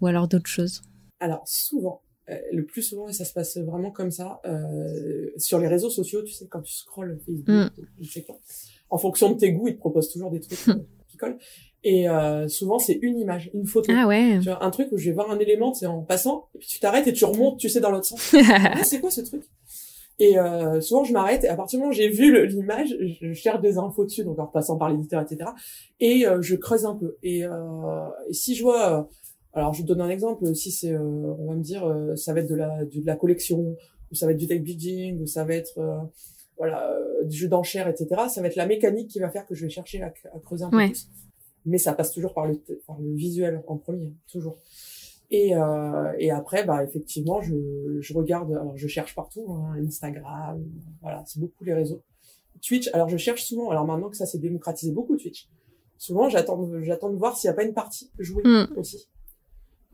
[0.00, 0.80] ou alors d'autres choses?
[1.18, 2.07] Alors souvent, euh,
[2.52, 6.22] le plus souvent et ça se passe vraiment comme ça euh, sur les réseaux sociaux.
[6.22, 8.32] Tu sais quand tu scrolles Facebook, mm.
[8.90, 10.58] en fonction de tes goûts, ils te proposent toujours des trucs
[11.08, 11.38] qui collent.
[11.84, 13.92] Et euh, souvent, c'est une image, une photo.
[13.94, 14.38] Ah ouais.
[14.40, 16.68] Tu vois, un truc où je vais voir un élément, c'est en passant, et puis
[16.68, 18.34] tu t'arrêtes et tu remontes, tu sais, dans l'autre sens.
[18.50, 19.44] ah, c'est quoi ce truc?
[20.18, 23.32] Et euh, souvent, je m'arrête et à partir du moment où j'ai vu l'image, je
[23.32, 25.50] cherche des infos dessus, donc en passant par l'éditeur, etc.
[26.00, 27.16] Et euh, je creuse un peu.
[27.22, 27.50] Et, euh,
[28.28, 29.02] et si je vois, euh,
[29.60, 31.84] alors je vous donne un exemple, si c'est, euh, on va me dire,
[32.16, 33.76] ça va être de la, de, la collection,
[34.10, 35.78] ou ça va être du deck building, ou ça va être,
[36.56, 38.08] voilà, du jeu d'enchères, etc.
[38.28, 40.64] Ça va être la mécanique qui va faire que je vais chercher à, à creuser
[40.64, 41.08] un peu plus.
[41.66, 44.56] Mais ça passe toujours par le, par le visuel en premier, toujours.
[45.30, 47.54] Et, euh, et après, bah effectivement, je,
[48.00, 50.64] je regarde, alors je cherche partout, hein, Instagram,
[51.02, 52.02] voilà, c'est beaucoup les réseaux.
[52.62, 55.48] Twitch, alors je cherche souvent, alors maintenant que ça s'est démocratisé beaucoup Twitch,
[55.98, 58.72] souvent j'attends, j'attends de voir s'il n'y a pas une partie jouée hmm.
[58.76, 59.08] aussi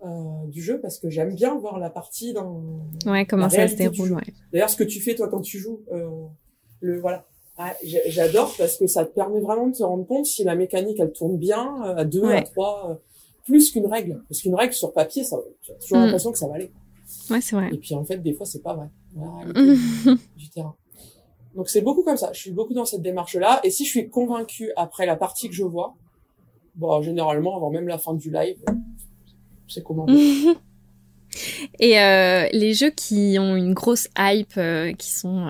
[0.04, 2.62] euh, du jeu parce que j'aime bien voir la partie dans.
[3.06, 4.12] Ouais, comment ça se déroule.
[4.12, 4.34] Ouais.
[4.52, 6.08] D'ailleurs, ce que tu fais toi quand tu joues, euh,
[6.80, 7.26] le voilà.
[7.84, 11.12] J'adore parce que ça te permet vraiment de te rendre compte si la mécanique elle
[11.12, 12.90] tourne bien euh, à deux, à trois.
[12.90, 12.94] Euh,
[13.44, 14.22] plus qu'une règle.
[14.28, 16.04] Parce qu'une règle sur papier, ça, tu as toujours mm.
[16.04, 16.72] l'impression que ça va aller.
[17.30, 17.68] Ouais, c'est vrai.
[17.72, 18.86] Et puis en fait, des fois, c'est pas vrai.
[20.36, 20.74] du terrain.
[21.54, 22.32] Donc c'est beaucoup comme ça.
[22.32, 23.60] Je suis beaucoup dans cette démarche-là.
[23.62, 25.94] Et si je suis convaincu après la partie que je vois,
[26.74, 28.58] bon, généralement, avant même la fin du live,
[29.82, 30.06] comment.
[31.80, 35.48] Et euh, les jeux qui ont une grosse hype, euh, qui sont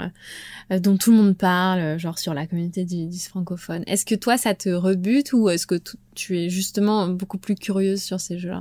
[0.70, 3.84] euh, dont tout le monde parle, genre sur la communauté du, du francophone.
[3.86, 5.76] Est-ce que toi, ça te rebute ou est-ce que
[6.14, 8.60] tu es justement beaucoup plus curieuse sur ces jeux-là?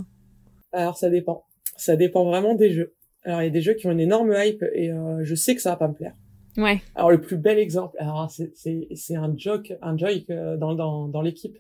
[0.72, 1.46] Alors, ça dépend.
[1.78, 2.94] Ça dépend vraiment des jeux.
[3.24, 4.92] Alors, il y a des jeux qui ont une énorme hype et
[5.22, 6.14] je sais que ça va pas me plaire.
[6.58, 6.82] Ouais.
[6.94, 11.58] Alors, le plus bel exemple, alors c'est un joke, un joke dans, dans, dans l'équipe.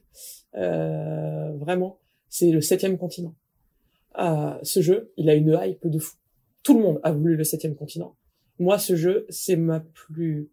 [0.53, 3.33] Vraiment, c'est le septième continent.
[4.19, 6.15] Euh, ce jeu, il a une hype de fou.
[6.63, 8.15] Tout le monde a voulu le septième continent.
[8.59, 10.49] Moi, ce jeu, c'est ma plus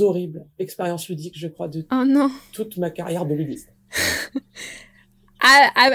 [0.00, 3.72] horrible expérience ludique, je crois, de oh toute ma carrière de ludiste.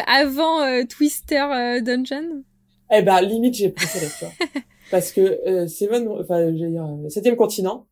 [0.07, 2.43] avant euh, Twister euh, Dungeon?
[2.91, 4.61] Eh ben, limite, j'ai préféré, tu vois.
[4.91, 7.87] Parce que euh, Seven, enfin, je dire, septième continent,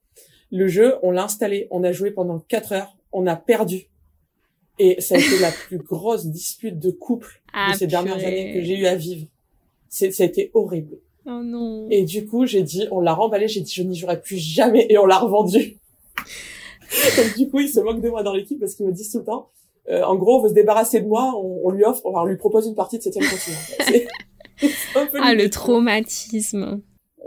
[0.51, 3.87] le jeu, on l'a installé, on a joué pendant quatre heures, on a perdu.
[4.83, 8.51] Et ça a été la plus grosse dispute de couple de ah, ces dernières années
[8.51, 9.27] que j'ai eu à vivre.
[9.89, 10.97] C'est, ça a été horrible.
[11.27, 11.87] Oh non.
[11.91, 14.87] Et du coup, j'ai dit, on l'a remballé, j'ai dit, je n'y jouerai plus jamais,
[14.89, 15.77] et on l'a revendu.
[17.15, 19.19] Donc du coup, il se moque de moi dans l'équipe parce qu'il me dit tout
[19.19, 19.49] le temps,
[19.91, 22.65] euh, en gros, on veut se débarrasser de moi, on, lui offre, on lui propose
[22.65, 24.07] une partie de septième continent.
[25.21, 26.81] ah, le traumatisme.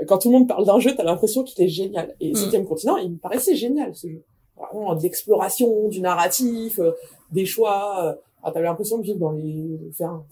[0.09, 2.17] Quand tout le monde parle d'un jeu, t'as l'impression qu'il est génial.
[2.19, 2.37] Et 7 mm.
[2.37, 4.25] septième continent, il me paraissait génial, ce jeu.
[4.57, 6.93] Vraiment, de l'exploration, du narratif, euh,
[7.33, 8.05] des choix.
[8.05, 10.23] Euh, ah, t'avais l'impression de vivre dans les, faire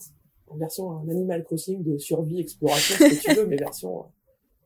[0.48, 4.02] en version un Animal Crossing de survie, exploration, ce que tu veux, mais version euh,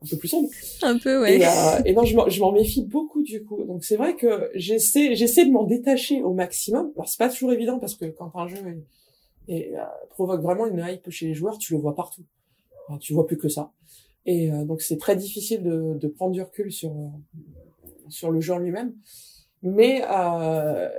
[0.02, 0.48] un peu plus sombre.
[0.82, 1.38] Un peu, ouais.
[1.38, 3.64] Et, euh, et non, je m'en méfie beaucoup du coup.
[3.64, 6.92] Donc c'est vrai que j'essaie, j'essaie de m'en détacher au maximum.
[6.96, 8.84] Alors c'est pas toujours évident parce que quand un jeu
[9.48, 12.24] est, euh, provoque vraiment une hype chez les joueurs, tu le vois partout.
[13.00, 13.72] tu vois plus que ça.
[14.26, 16.92] Et euh, donc c'est très difficile de, de, prendre du recul sur
[18.08, 18.94] sur le jeu lui-même.
[19.62, 20.90] Mais un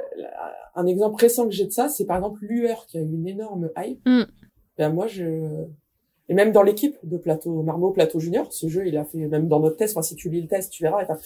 [0.78, 3.28] un exemple récent que j'ai de ça, c'est par exemple Lueur qui a eu une
[3.28, 4.00] énorme hype.
[4.08, 4.24] Mm.
[4.78, 5.66] Ben moi, je
[6.30, 9.48] et même dans l'équipe de Plateau Marmot, Plateau Junior, ce jeu, il a fait même
[9.48, 9.96] dans notre test.
[9.96, 11.04] Enfin, si tu lis le test, tu verras.
[11.04, 11.18] enfin,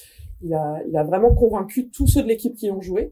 [0.43, 3.11] il a, il a vraiment convaincu tous ceux de l'équipe qui ont joué.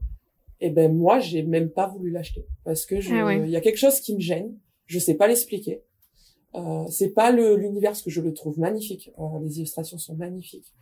[0.62, 3.42] Et ben moi, j'ai même pas voulu l'acheter parce que je, Ah ouais.
[3.44, 4.56] il y a quelque chose qui me gêne.
[4.86, 5.84] Je sais pas l'expliquer.
[6.56, 9.12] Euh, c'est pas le l'univers parce que je le trouve magnifique.
[9.20, 10.74] Euh, les illustrations sont magnifiques,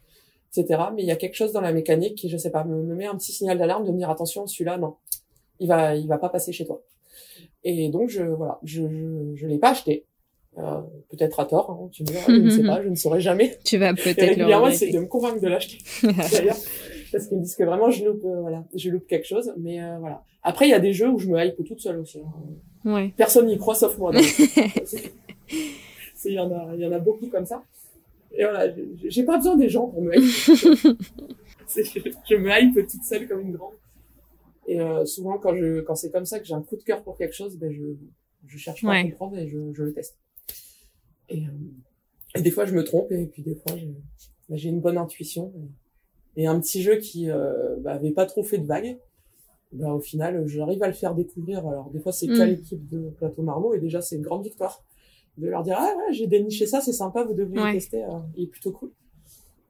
[0.51, 0.81] etc.
[0.95, 2.95] Mais il y a quelque chose dans la mécanique qui, je sais pas, me, me
[2.95, 4.95] met un petit signal d'alarme de me dire attention, celui-là, non,
[5.59, 6.81] il va, il va pas passer chez toi.
[7.63, 10.05] Et donc je, voilà, je, je, je l'ai pas acheté.
[10.57, 13.21] Euh, peut-être à tort, hein, tu me diras, je ne sais pas, je ne saurais
[13.21, 13.59] jamais.
[13.63, 15.77] Tu vas peut-être le régulièrement, c'est de me convaincre de l'acheter
[16.31, 16.57] d'ailleurs
[17.11, 19.81] parce qu'ils me disent que vraiment je loupe euh, voilà je loupe quelque chose mais
[19.81, 22.19] euh, voilà après il y a des jeux où je me hype toute seule aussi
[22.19, 22.91] hein.
[22.91, 23.13] Ouais.
[23.15, 24.11] personne n'y croit sauf moi
[26.25, 27.63] il y en a il y en a beaucoup comme ça
[28.37, 28.73] et voilà
[29.07, 30.25] j'ai- pas besoin des gens pour me hype
[32.29, 33.71] je me hype toute seule comme une grande
[34.67, 37.01] et euh, souvent quand je quand c'est comme ça que j'ai un coup de cœur
[37.03, 37.83] pour quelque chose ben je
[38.45, 39.09] je cherche pas à Ouais.
[39.09, 40.17] comprendre et je, je le teste
[41.29, 41.49] et, euh,
[42.35, 43.73] et des fois je me trompe et puis des fois
[44.49, 45.51] ben, j'ai une bonne intuition
[46.35, 48.97] et, et un petit jeu qui euh, bah, avait pas trop fait de vagues
[49.73, 52.49] bah, au final j'arrive à le faire découvrir alors des fois c'est qu'à Mm.
[52.49, 54.83] l'équipe de Plateau Marmot et déjà c'est une grande victoire
[55.37, 57.67] de leur dire ah ouais j'ai déniché ça c'est sympa vous devriez Ouais.
[57.73, 58.91] le tester euh, il est plutôt cool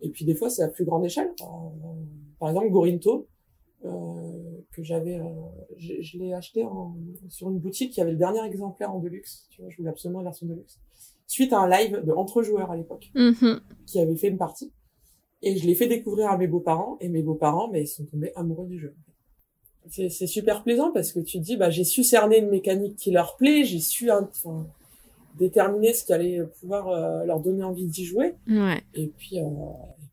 [0.02, 1.46] et puis des fois c'est à plus grande échelle Euh,
[2.40, 3.28] par exemple Gorinto
[4.72, 5.24] que j'avais euh,
[5.78, 6.96] je, je l'ai acheté en,
[7.30, 10.20] sur une boutique qui avait le dernier exemplaire en deluxe tu vois je voulais absolument
[10.22, 10.80] la version deluxe
[11.26, 13.60] suite à un live de entre joueurs à l'époque Mhm.
[13.86, 14.72] qui avait fait une partie.
[15.44, 18.32] Et je l'ai fait découvrir à mes beaux-parents, et mes beaux-parents, mais ils sont tombés
[18.36, 18.96] amoureux du jeu.
[19.90, 22.96] C'est, c'est super plaisant parce que tu te dis, bah, j'ai su cerner une mécanique
[22.96, 24.68] qui leur plaît, j'ai su enfin,
[25.38, 28.34] déterminer ce qui allait pouvoir euh, leur donner envie d'y jouer.
[28.48, 28.82] Ouais.
[28.96, 29.46] Et puis, euh,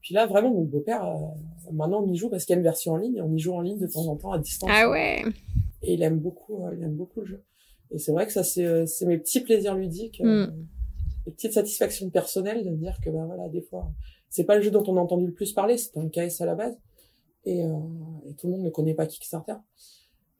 [0.05, 2.63] puis là, vraiment, mon beau-père, euh, maintenant, on y joue parce qu'il y a une
[2.63, 4.69] version en ligne, et on y joue en ligne de temps en temps à distance.
[4.71, 5.25] Ah ouais.
[5.83, 7.43] Et il aime beaucoup, euh, il aime beaucoup le jeu.
[7.91, 10.47] Et c'est vrai que ça, c'est, euh, c'est mes petits plaisirs ludiques, euh,
[11.25, 13.91] les petites satisfactions personnelles de me dire que, bah voilà, des fois,
[14.29, 16.45] c'est pas le jeu dont on a entendu le plus parler, c'était un KS à
[16.45, 16.77] la base.
[17.47, 17.73] Et, euh,
[18.29, 19.55] et tout le monde ne connaît pas Kickstarter.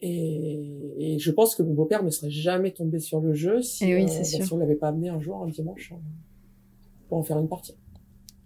[0.03, 3.85] Et, et je pense que mon beau-père ne serait jamais tombé sur le jeu si,
[3.85, 5.95] Eh oui, euh, bah, si on l'avait pas amené un jour, un dimanche,
[7.09, 7.77] pour en faire une partie.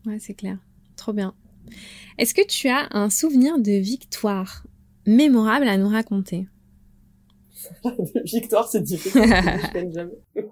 [0.06, 0.58] Ouais, c'est clair.
[0.99, 1.32] Trop bien.
[2.18, 4.66] Est-ce que tu as un souvenir de victoire
[5.07, 6.49] mémorable à nous raconter?
[8.24, 9.22] Victoire, c'est difficile.
[9.22, 10.18] je jamais.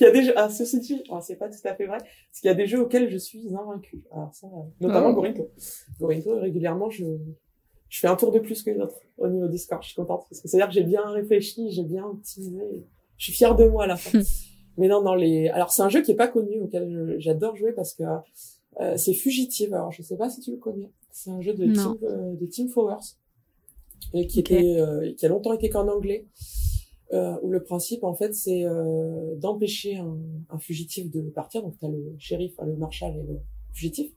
[0.00, 1.98] Il y a des jeux, ah, ceci dit, alors, c'est pas tout à fait vrai,
[1.98, 4.02] parce qu'il y a des jeux auxquels je suis invaincu.
[4.12, 4.48] Alors ça,
[4.80, 5.14] notamment Oh.
[5.14, 5.48] Gorinto.
[6.00, 7.04] Gorinto, régulièrement, je,
[7.88, 9.80] je fais un tour de plus que les autres au niveau du score.
[9.82, 12.60] Je suis contente, parce que c'est-à-dire que j'ai bien réfléchi, j'ai bien optimisé.
[13.16, 14.20] Je suis fière de moi à la fin.
[14.76, 17.72] Mais non, dans les, alors c'est un jeu qui est pas connu, auquel j'adore jouer
[17.72, 18.02] parce que
[18.80, 19.74] euh, c'est Fugitive.
[19.74, 20.90] Alors je sais pas si tu le connais.
[21.10, 21.66] C'est un jeu de.
[21.72, 23.16] Team, euh, de Team Flowers
[24.14, 24.50] et qui Ok.
[24.50, 26.26] était, euh, qui a longtemps été qu'en anglais.
[27.12, 30.16] Euh, où le principe en fait c'est euh, d'empêcher un,
[30.48, 31.62] un fugitif de partir.
[31.62, 33.38] Donc tu as le shérif, le marshal et le
[33.72, 34.12] fugitif.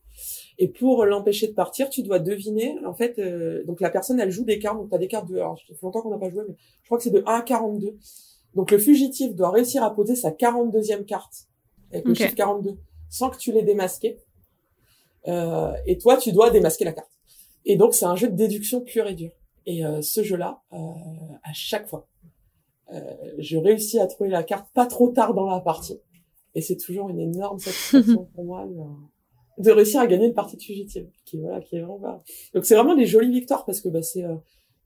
[0.59, 3.17] Et pour l'empêcher de partir, tu dois deviner en fait.
[3.17, 4.77] euh, donc la personne elle joue des cartes.
[4.77, 5.37] Donc tu as des cartes de.
[5.37, 6.53] Alors ça fait longtemps qu'on n'a pas joué, mais
[6.83, 7.97] je crois que c'est de 1 à 42.
[8.53, 11.47] Donc le fugitif doit réussir à poser sa 42e carte
[11.91, 12.77] avec le chiffre 42
[13.09, 14.19] sans que tu l'aies démasqué.
[15.27, 17.09] Euh, et toi, tu dois démasquer la carte.
[17.65, 19.31] Et donc c'est un jeu de déduction pur et dur.
[19.65, 20.75] Et euh, ce jeu-là, euh,
[21.43, 22.07] à chaque fois,
[22.93, 22.99] euh,
[23.37, 25.99] je réussis à trouver la carte pas trop tard dans la partie.
[26.55, 30.57] Et c'est toujours une énorme satisfaction pour moi de, de réussir à gagner une partie
[30.57, 32.21] de fugitive, qui voilà, qui est vraiment.
[32.53, 34.35] Donc c'est vraiment des jolies victoires parce que bah, c'est euh,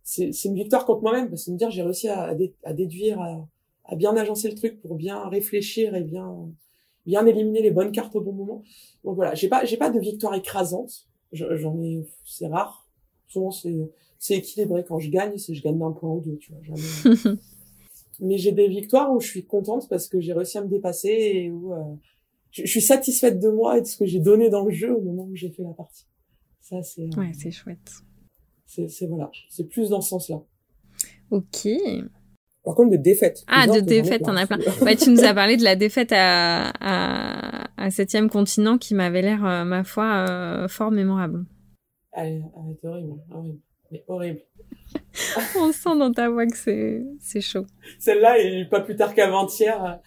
[0.03, 2.55] c'est c'est une victoire contre moi-même parce que me dire j'ai réussi à, à, dé-
[2.63, 3.45] à déduire, à,
[3.85, 6.47] à bien agencer le truc pour bien réfléchir et bien
[7.07, 8.63] bien éliminer les bonnes cartes au bon moment.
[9.03, 11.07] Donc voilà, j'ai pas j'ai pas de victoire écrasante.
[11.31, 12.87] Je- J'en ai, c'est rare.
[13.27, 13.75] Souvent c'est
[14.19, 14.83] c'est équilibré.
[14.87, 16.61] Quand je gagne, c'est je gagne d'un point ou deux, tu vois.
[16.63, 16.79] Jamais,
[18.19, 21.09] mais j'ai des victoires où je suis contente parce que j'ai réussi à me dépasser
[21.09, 21.77] et où euh,
[22.51, 24.95] je, je suis satisfaite de moi et de ce que j'ai donné dans le jeu
[24.95, 26.05] au moment où j'ai fait la partie.
[26.61, 27.91] Ça, c'est, euh, Ouais, c'est chouette.
[28.65, 30.41] c'est voilà, c'est plus dans ce sens-là.
[31.31, 31.67] Ok.
[32.67, 33.45] Par contre, de défaite.
[33.47, 34.57] Ah, Genre, de défaite, t'en as plein.
[34.81, 39.21] Ouais, tu nous as parlé de la défaite à, à, à Septième Continent qui m'avait
[39.21, 41.45] l'air, euh, ma foi, euh, fort mémorable.
[42.11, 43.59] Elle, elle est horrible, horrible,
[43.89, 44.39] mais horrible.
[45.57, 47.65] On sent dans ta voix que c'est, c'est chaud.
[47.99, 50.01] Celle-là, et pas plus tard qu'avant-hier,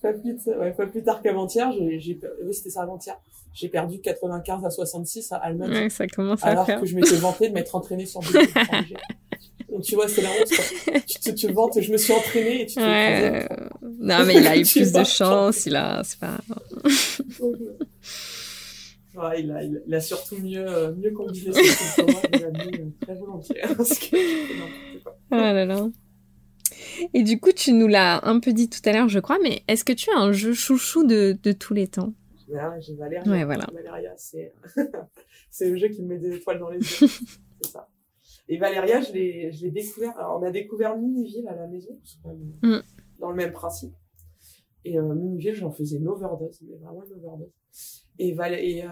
[0.00, 3.20] pas plus, ouais, pas plus tard qu'avant-hier, j'ai, j'ai, oui, c'était ça avant-hier.
[3.58, 5.70] J'ai perdu 95 à 66 à Allemagne.
[5.70, 6.78] Ouais, ça commence à alors faire.
[6.78, 8.96] que je m'étais vanté de m'être entraîné sur étrangers.
[9.72, 10.48] Donc tu vois, c'est la honte.
[10.54, 11.00] quoi.
[11.06, 14.24] Tu te, tu te vantes, je me suis entraîné et tu te Ouais, euh, non,
[14.26, 16.38] mais il a eu plus de chance, il a, c'est pas,
[19.16, 22.80] ouais, il, a, il, surtout mieux, euh, mieux combiné son truc que moi, je l'admets
[22.80, 23.60] euh, très volontiers.
[23.76, 24.16] Parce que,
[24.58, 25.88] non, c'est pas- ah là là.
[27.14, 29.62] Et du coup, tu nous l'as un peu dit tout à l'heure, je crois, mais
[29.68, 32.12] est-ce que tu as un jeu chouchou de, de tous les temps?
[32.48, 33.30] Ouais, j'ai Valéria.
[33.30, 33.66] Ouais, voilà.
[33.72, 34.52] Valéria, c'est
[35.50, 37.08] c'est le jeu qui me met des étoiles dans les yeux.
[37.60, 37.88] c'est ça.
[38.48, 40.16] Et Valéria, je l'ai je l'ai découvert.
[40.18, 41.98] Alors, on a découvert Miniville à la maison,
[42.62, 42.78] Mm.
[43.18, 43.94] dans le même principe.
[44.84, 47.50] Et euh, Miniville, j'en faisais une overdose, mais vraiment une overdose.
[48.18, 48.88] Et, Val et euh,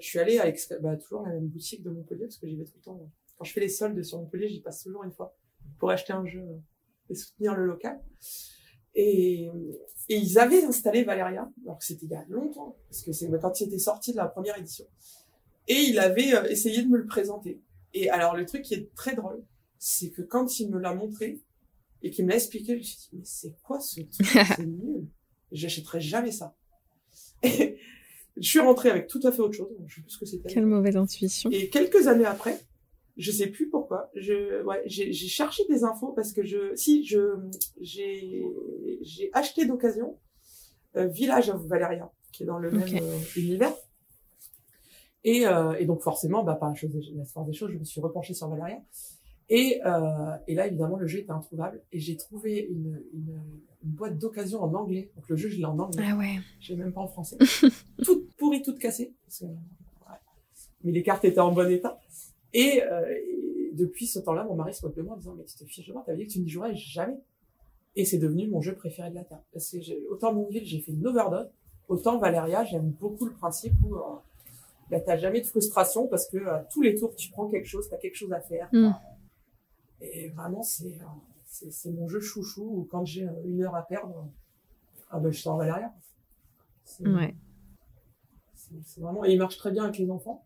[0.00, 2.64] je suis allée avec bah, toujours la même boutique de Montpellier, parce que j'y vais
[2.64, 3.10] tout le temps.
[3.36, 5.36] Quand je fais les soldes sur Montpellier, j'y passe toujours une fois
[5.78, 6.58] pour acheter un jeu euh,
[7.10, 8.00] et soutenir le local.
[8.96, 9.48] Et,
[10.08, 13.30] et ils avaient installé Valeria, alors que c'était il y a longtemps, parce que c'est
[13.40, 14.86] quand il était sorti de la première édition.
[15.68, 17.60] Et il avait euh, essayé de me le présenter.
[17.92, 19.44] Et alors le truc qui est très drôle,
[19.78, 21.40] c'est que quand il me l'a montré
[22.02, 24.26] et qu'il me l'a expliqué, je me suis dit mais c'est quoi ce truc?
[24.56, 25.06] C'est nul.
[25.52, 26.56] J'achèterai jamais ça.
[27.42, 27.78] Et
[28.36, 29.68] je suis rentrée avec tout à fait autre chose.
[29.86, 30.48] Je sais plus ce que c'était.
[30.48, 31.50] Quelle mauvaise intuition.
[31.50, 32.60] Et quelques années après,
[33.16, 37.36] je sais plus pourquoi, je, ouais, j'ai, cherché des infos parce que je, si je,
[37.80, 38.46] j'ai,
[39.00, 40.18] j'ai acheté d'occasion
[40.96, 43.74] euh, Village of Valeria, qui est dans le même euh, univers.
[45.24, 47.84] Et, euh, et donc forcément, bah par la, chose, la force des choses, je me
[47.84, 48.80] suis repenchée sur Valeria.
[49.48, 49.80] Et,
[50.48, 51.80] et là, évidemment, le jeu était introuvable.
[51.92, 53.40] Et j'ai trouvé une, une,
[53.84, 55.10] une boîte d'occasion en anglais.
[55.14, 56.04] Donc le jeu, je l'ai en anglais.
[56.08, 56.40] Ah ouais.
[56.60, 57.36] Je l'ai même pas en français.
[58.04, 59.14] toute pourrie, toute cassée.
[59.24, 60.18] Parce que, ouais.
[60.82, 62.00] Mais les cartes étaient en bon état.
[62.52, 65.44] Et, euh, et depuis ce temps-là, mon mari se moque de moi en disant, mais
[65.44, 67.18] tu te fiches de moi, t'avais dit que tu n'y jouerais jamais.
[67.94, 69.42] Et c'est devenu mon jeu préféré de la Terre.
[69.52, 71.48] Parce que autant Mineville, j'ai fait une overdose.
[71.88, 74.00] Autant Valeria, j'aime beaucoup le principe où euh,
[74.90, 77.88] bah, t'as jamais de frustration parce que à tous les tours, tu prends quelque chose,
[77.88, 78.68] t'as quelque chose à faire.
[78.72, 78.92] Mm.
[80.00, 81.04] Et vraiment, c'est, euh,
[81.46, 84.28] c'est, c'est mon jeu chouchou où quand j'ai euh, une heure à perdre,
[85.10, 85.92] ah ben, je sors Valeria.
[87.00, 87.34] Ouais.
[88.84, 90.45] c'est vraiment et il marche très bien avec les enfants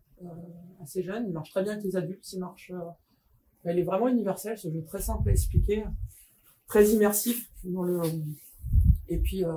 [0.81, 2.71] assez jeunes, il marche très bien avec les adultes, il marche.
[2.73, 5.83] euh, il est vraiment universel, ce jeu très simple à expliquer,
[6.67, 8.01] très immersif dans le.
[9.07, 9.51] Et puis euh,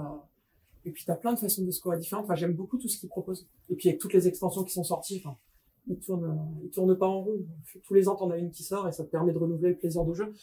[0.84, 2.24] et puis t'as plein de façons de scorer différentes.
[2.24, 3.46] Enfin j'aime beaucoup tout ce qu'il propose.
[3.70, 5.36] Et puis avec toutes les extensions qui sont sorties, enfin
[5.88, 7.38] il tourne euh, il tourne pas en rond.
[7.82, 9.76] Tous les ans t'en as une qui sort et ça te permet de renouveler le
[9.76, 10.34] plaisir de jeu.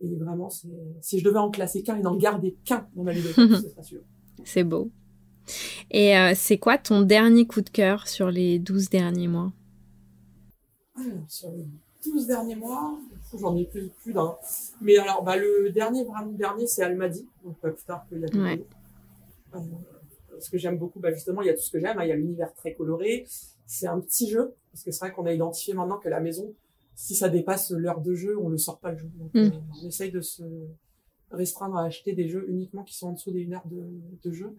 [0.00, 3.50] Et vraiment si je devais en classer qu'un et n'en garder qu'un dans ma ludothèque,
[3.62, 4.04] ce serait celui-là.
[4.44, 4.90] C'est beau.
[5.90, 9.52] Et euh, c'est quoi ton dernier coup de cœur sur les 12 derniers mois?
[10.96, 11.64] Alors, sur les
[12.04, 12.98] 12 derniers mois,
[13.38, 14.36] j'en ai plus, plus d'un.
[14.80, 17.26] Mais alors, bah, le dernier, vraiment dernier, c'est Almadi.
[17.44, 18.56] Donc, pas plus tard qu'il y a deux Ouais.
[18.56, 18.66] jours.
[19.54, 21.98] Euh, ce que j'aime beaucoup, bah, justement, il y a tout ce que j'aime.
[21.98, 22.04] hein.
[22.04, 23.26] Il y a l'univers très coloré.
[23.66, 24.54] C'est un petit jeu.
[24.72, 26.52] Parce que c'est vrai qu'on a identifié maintenant que la maison,
[26.94, 29.10] si ça dépasse l'heure de jeu, on le sort pas le jeu.
[29.18, 29.38] Donc, Mm.
[29.38, 29.50] euh,
[29.82, 30.42] on essaye de se
[31.30, 33.82] restreindre à acheter des jeux uniquement qui sont en dessous des une heure de,
[34.22, 34.56] de jeu.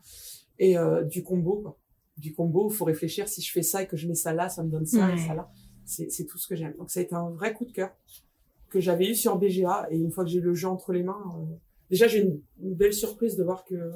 [0.60, 1.78] Et euh, du combo, quoi.
[2.18, 3.28] Du combo, il faut réfléchir.
[3.28, 5.18] Si je fais ça et que je mets ça là, ça me donne ça et
[5.18, 5.52] ça là
[5.86, 6.74] c'est tout ce que j'aime.
[6.78, 7.92] Donc ça a été un vrai coup de cœur
[8.70, 11.04] que j'avais eu sur BGA et une fois que j'ai eu le jeu entre les
[11.04, 11.56] mains, euh,
[11.90, 13.92] déjà j'ai une, une belle surprise de voir que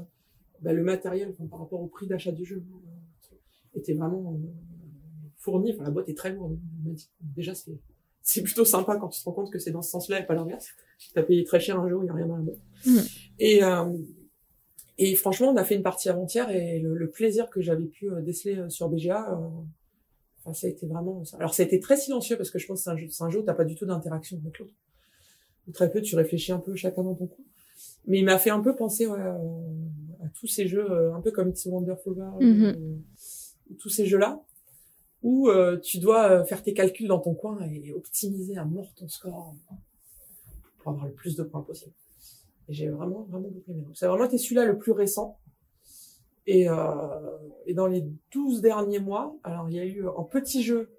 [0.61, 4.47] bah, le matériel enfin, par rapport au prix d'achat du jeu euh, était vraiment euh,
[5.37, 5.73] fourni.
[5.73, 6.59] Enfin la boîte est très lourde.
[7.21, 7.77] Déjà c'est
[8.21, 10.33] c'est plutôt sympa quand tu te rends compte que c'est dans ce sens-là et pas
[10.35, 10.67] l'inverse.
[10.99, 12.59] Tu as payé très cher un jeu où il y a rien dans la boîte.
[12.85, 12.99] Mm.
[13.39, 13.97] Et euh,
[14.97, 18.09] et franchement, on a fait une partie avant-hier et le, le plaisir que j'avais pu
[18.23, 19.47] déceler sur BGA, euh,
[20.49, 21.23] enfin, ça a été vraiment.
[21.25, 21.37] ça.
[21.37, 23.23] Alors, ça a été très silencieux parce que je pense que c'est un jeu, c'est
[23.23, 24.73] un jeu où t'as pas du tout d'interaction avec l'autre.
[25.67, 27.45] Ou très peu, tu réfléchis un peu chacun dans ton coin.
[28.05, 29.37] Mais il m'a fait un peu penser ouais, euh,
[30.23, 32.63] à tous ces jeux, euh, un peu comme It's a Wonderful World, Mhm.
[32.65, 34.41] euh, tous ces jeux-là,
[35.23, 39.07] où euh, tu dois faire tes calculs dans ton coin et optimiser à mort ton
[39.09, 39.53] score
[40.79, 41.91] pour avoir le plus de points possible.
[42.69, 43.81] Et j'ai vraiment, vraiment beaucoup aimé.
[43.81, 45.37] Donc, ça a vraiment été celui-là le plus récent.
[46.47, 46.75] Et, euh,
[47.65, 50.89] et dans les 12 derniers mois, alors il y a eu en petit jeu,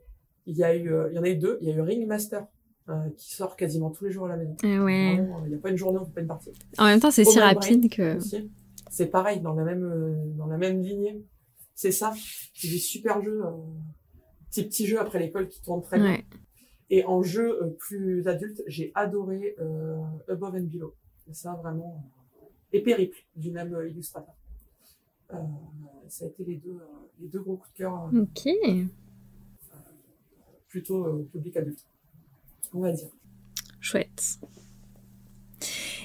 [0.46, 1.58] il y a eu, euh, il y en a eu deux.
[1.60, 2.46] Il y a eu Ringmaster
[2.88, 4.56] euh, qui sort quasiment tous les jours à la maison.
[4.62, 5.16] Ouais.
[5.16, 6.52] Vraiment, Il n'y a pas une journée on fait pas une partie.
[6.78, 8.16] En même temps, c'est si rapide que.
[8.16, 8.50] Aussi.
[8.90, 11.22] C'est pareil dans la même euh, dans la même lignée.
[11.74, 12.12] C'est ça.
[12.54, 13.50] C'est des super jeux, euh,
[14.50, 16.10] ces petits jeux après l'école qui tournent très bien.
[16.10, 16.24] Ouais.
[16.90, 20.96] Et en jeu euh, plus adulte, j'ai adoré euh, Above and Below.
[21.30, 22.02] Et ça vraiment.
[22.72, 24.34] et Périple du même illustrateur.
[25.32, 25.36] Euh,
[26.08, 28.48] ça a été les deux euh, les deux gros coups de cœur euh, Ok.
[30.68, 31.84] plutôt euh, public adulte.
[32.72, 33.08] On va dire.
[33.80, 34.38] Chouette.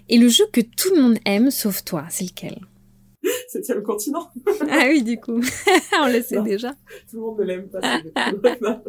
[0.09, 2.59] Et le jeu que tout le monde aime sauf toi, c'est lequel?
[3.47, 4.29] C'était le continent.
[4.69, 5.39] Ah oui, du coup.
[6.01, 6.43] On le sait Non.
[6.43, 6.71] déjà.
[7.09, 7.79] Tout le monde ne l'aime pas.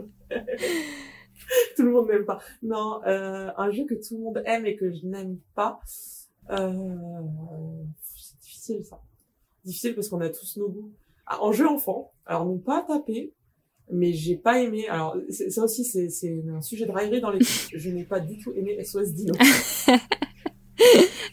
[1.76, 2.40] tout le monde n'aime pas.
[2.62, 5.80] Non, euh, un jeu que tout le monde aime et que je n'aime pas.
[6.50, 7.22] Euh,
[8.02, 9.00] c'est difficile ça.
[9.64, 10.92] Difficile parce qu'on a tous nos goûts.
[11.26, 13.32] Ah, en jeu enfant, alors non pas à taper,
[13.90, 14.88] mais j'ai pas aimé.
[14.88, 17.70] Alors ça aussi c'est c'est un sujet de raillerie dans l'équipe.
[17.74, 19.34] Je n'ai pas du tout aimé SOS Dino.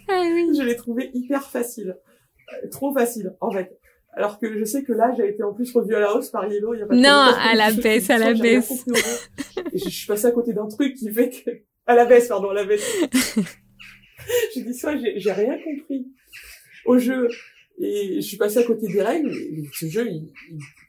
[0.07, 0.49] Ah oui.
[0.57, 1.97] je l'ai trouvé hyper facile.
[2.53, 3.79] Euh, trop facile, en fait.
[4.13, 6.45] Alors que je sais que là, j'ai été en plus revue à la hausse par
[6.51, 6.73] Yellow.
[6.73, 8.86] Il y a pas non, à la baisse, à la baisse.
[9.71, 11.49] Et je suis passée à côté d'un truc qui fait que...
[11.86, 12.86] À la baisse, pardon, à la baisse.
[14.53, 16.07] j'ai dit ça, j'ai rien compris
[16.86, 17.29] au jeu.
[17.80, 19.32] Et je suis passée à côté des règles.
[19.32, 20.05] Et ce jeu,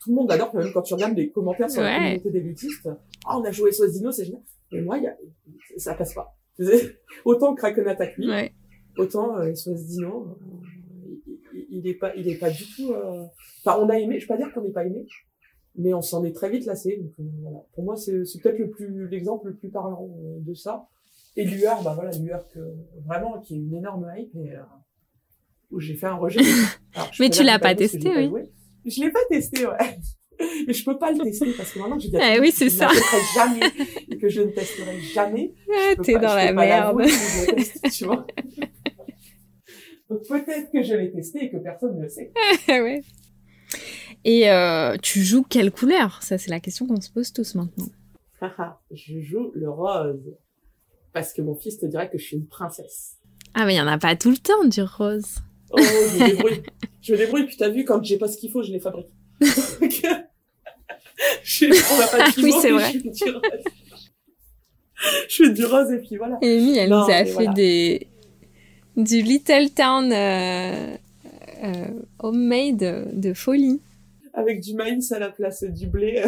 [0.02, 2.88] tout le monde adore, même quand tu regardes les commentaires sur la communauté des lutistes.
[3.24, 4.42] Ah, on a joué SOS Dino, c'est génial.
[4.72, 5.16] Mais moi, y a,
[5.76, 6.36] ça passe pas.
[7.24, 8.52] Autant Kraken Attack lui, ouais.
[8.98, 11.16] autant euh, SOS Dino, euh,
[11.54, 12.92] il, il, est pas, il est pas du tout.
[12.92, 13.24] Euh...
[13.64, 14.18] Enfin, on a aimé.
[14.18, 15.06] Je vais pas dire qu'on n'est pas aimé,
[15.76, 16.98] mais on s'en est très vite lassé.
[16.98, 17.64] Donc euh, voilà.
[17.74, 20.86] Pour moi, c'est peut-être le plus l'exemple le plus parlant euh, de ça.
[21.36, 22.60] Et Lueur, bah voilà, Lueur que
[23.06, 24.52] vraiment qui est une énorme hype et
[25.72, 26.40] où j'ai fait un rejet.
[27.20, 28.44] mais tu l'as pas testé, oui.
[28.84, 29.98] je l'ai pas testé, ouais.
[30.66, 32.88] Mais je peux pas le tester parce que maintenant j'ai dit ah, oui, c'est ça.
[33.34, 33.60] jamais
[34.10, 35.54] et que je ne testerai jamais.
[35.74, 37.02] Ah, t'es dans la merde.
[37.92, 38.26] tu vois.
[40.10, 42.32] Donc peut-être que je l'ai testé et que personne ne le sait.
[42.68, 43.02] ouais.
[44.24, 46.22] Et euh, tu joues quelle couleur?
[46.22, 47.88] Ça, c'est la question qu'on se pose tous maintenant.
[48.90, 50.36] je joue le rose.
[51.12, 53.16] Parce que mon fils te dirait que je suis une princesse.
[53.54, 55.42] Ah, mais il y en a pas tout le temps du rose.
[55.72, 56.62] Oh, je me débrouille.
[57.00, 59.08] je me débrouille, puis t'as vu, quand j'ai pas ce qu'il faut, je les fabrique.
[59.40, 59.46] je,
[61.66, 62.92] on n'a pas de oui, c'est vrai.
[65.28, 66.38] Je fais du rose et puis voilà.
[66.42, 68.06] Amy, elle nous a fait des
[68.96, 70.96] du Little Town euh,
[71.64, 71.86] euh,
[72.18, 73.80] homemade de folie.
[74.34, 76.22] Avec du maïs à la place du blé.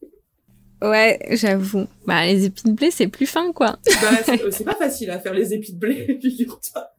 [0.82, 1.86] ouais, j'avoue.
[2.06, 3.78] Bah, les épis de blé, c'est plus fin, quoi.
[3.86, 6.90] bah, c'est pas facile à faire les épis de blé, figure-toi.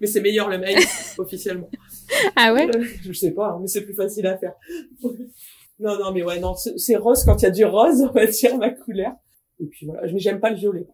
[0.00, 1.70] Mais c'est meilleur le maïs, officiellement.
[2.36, 2.68] Ah ouais?
[2.74, 4.54] Euh, Je sais pas, hein, mais c'est plus facile à faire.
[5.78, 8.26] non, non, mais ouais, non, c'est rose quand il y a du rose, on va
[8.26, 9.12] dire ma couleur.
[9.60, 10.86] Et puis voilà, mais j'aime pas le violet.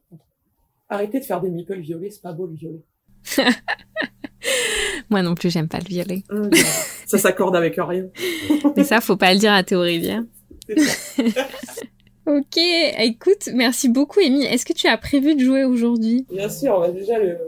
[0.89, 2.83] Arrêtez de faire des meeples violets, c'est pas beau le violet.
[5.11, 6.23] Moi non plus, j'aime pas le violet.
[6.31, 6.49] Ah,
[7.07, 8.09] ça s'accorde avec rien.
[8.77, 10.27] mais ça, faut pas le dire à Théorie bien.
[12.27, 14.45] ok, écoute, merci beaucoup, Amy.
[14.45, 16.27] Est-ce que tu as prévu de jouer aujourd'hui?
[16.31, 17.39] Bien sûr, on va déjà le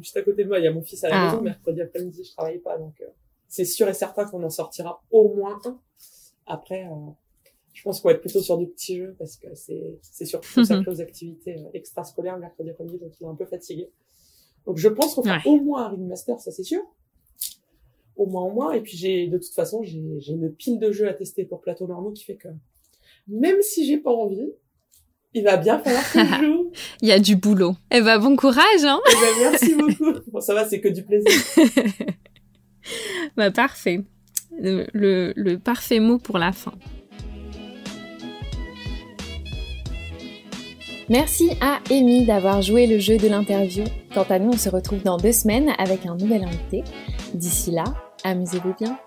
[0.00, 1.30] juste à côté de moi, il y a mon fils à la ah.
[1.30, 3.06] maison, mercredi après-midi, je travaille pas, donc euh,
[3.48, 5.78] c'est sûr et certain qu'on en sortira au moins un.
[6.46, 7.10] Après, euh,
[7.72, 10.64] je pense qu'on va être plutôt sur du petit jeu parce que c'est c'est surtout
[10.64, 13.90] sa aux activités euh, extrascolaires mercredi après-midi, donc il est un peu fatigué.
[14.66, 16.82] Donc je pense qu'on fera au moins un remaster, ça c'est sûr.
[18.16, 18.72] Au moins au moins.
[18.72, 21.60] Et puis j'ai de toute façon j'ai j'ai une pile de jeux à tester pour
[21.60, 22.48] Plateau Marmot qui fait que
[23.28, 24.52] même si j'ai pas envie,
[25.34, 26.72] il va bien falloir que je joue.
[27.02, 27.76] Il y a du boulot.
[27.90, 28.98] Eh ben, bon courage, hein.
[29.10, 30.18] Eh ben, merci beaucoup.
[30.32, 31.30] Bon, ça va, c'est que du plaisir.
[33.36, 34.00] bah, parfait.
[34.60, 36.72] Le, le, le, parfait mot pour la fin.
[41.08, 43.84] Merci à Amy d'avoir joué le jeu de l'interview.
[44.12, 46.82] Quant à nous, on se retrouve dans deux semaines avec un nouvel invité.
[47.34, 47.84] D'ici là,
[48.24, 48.98] amusez-vous bien.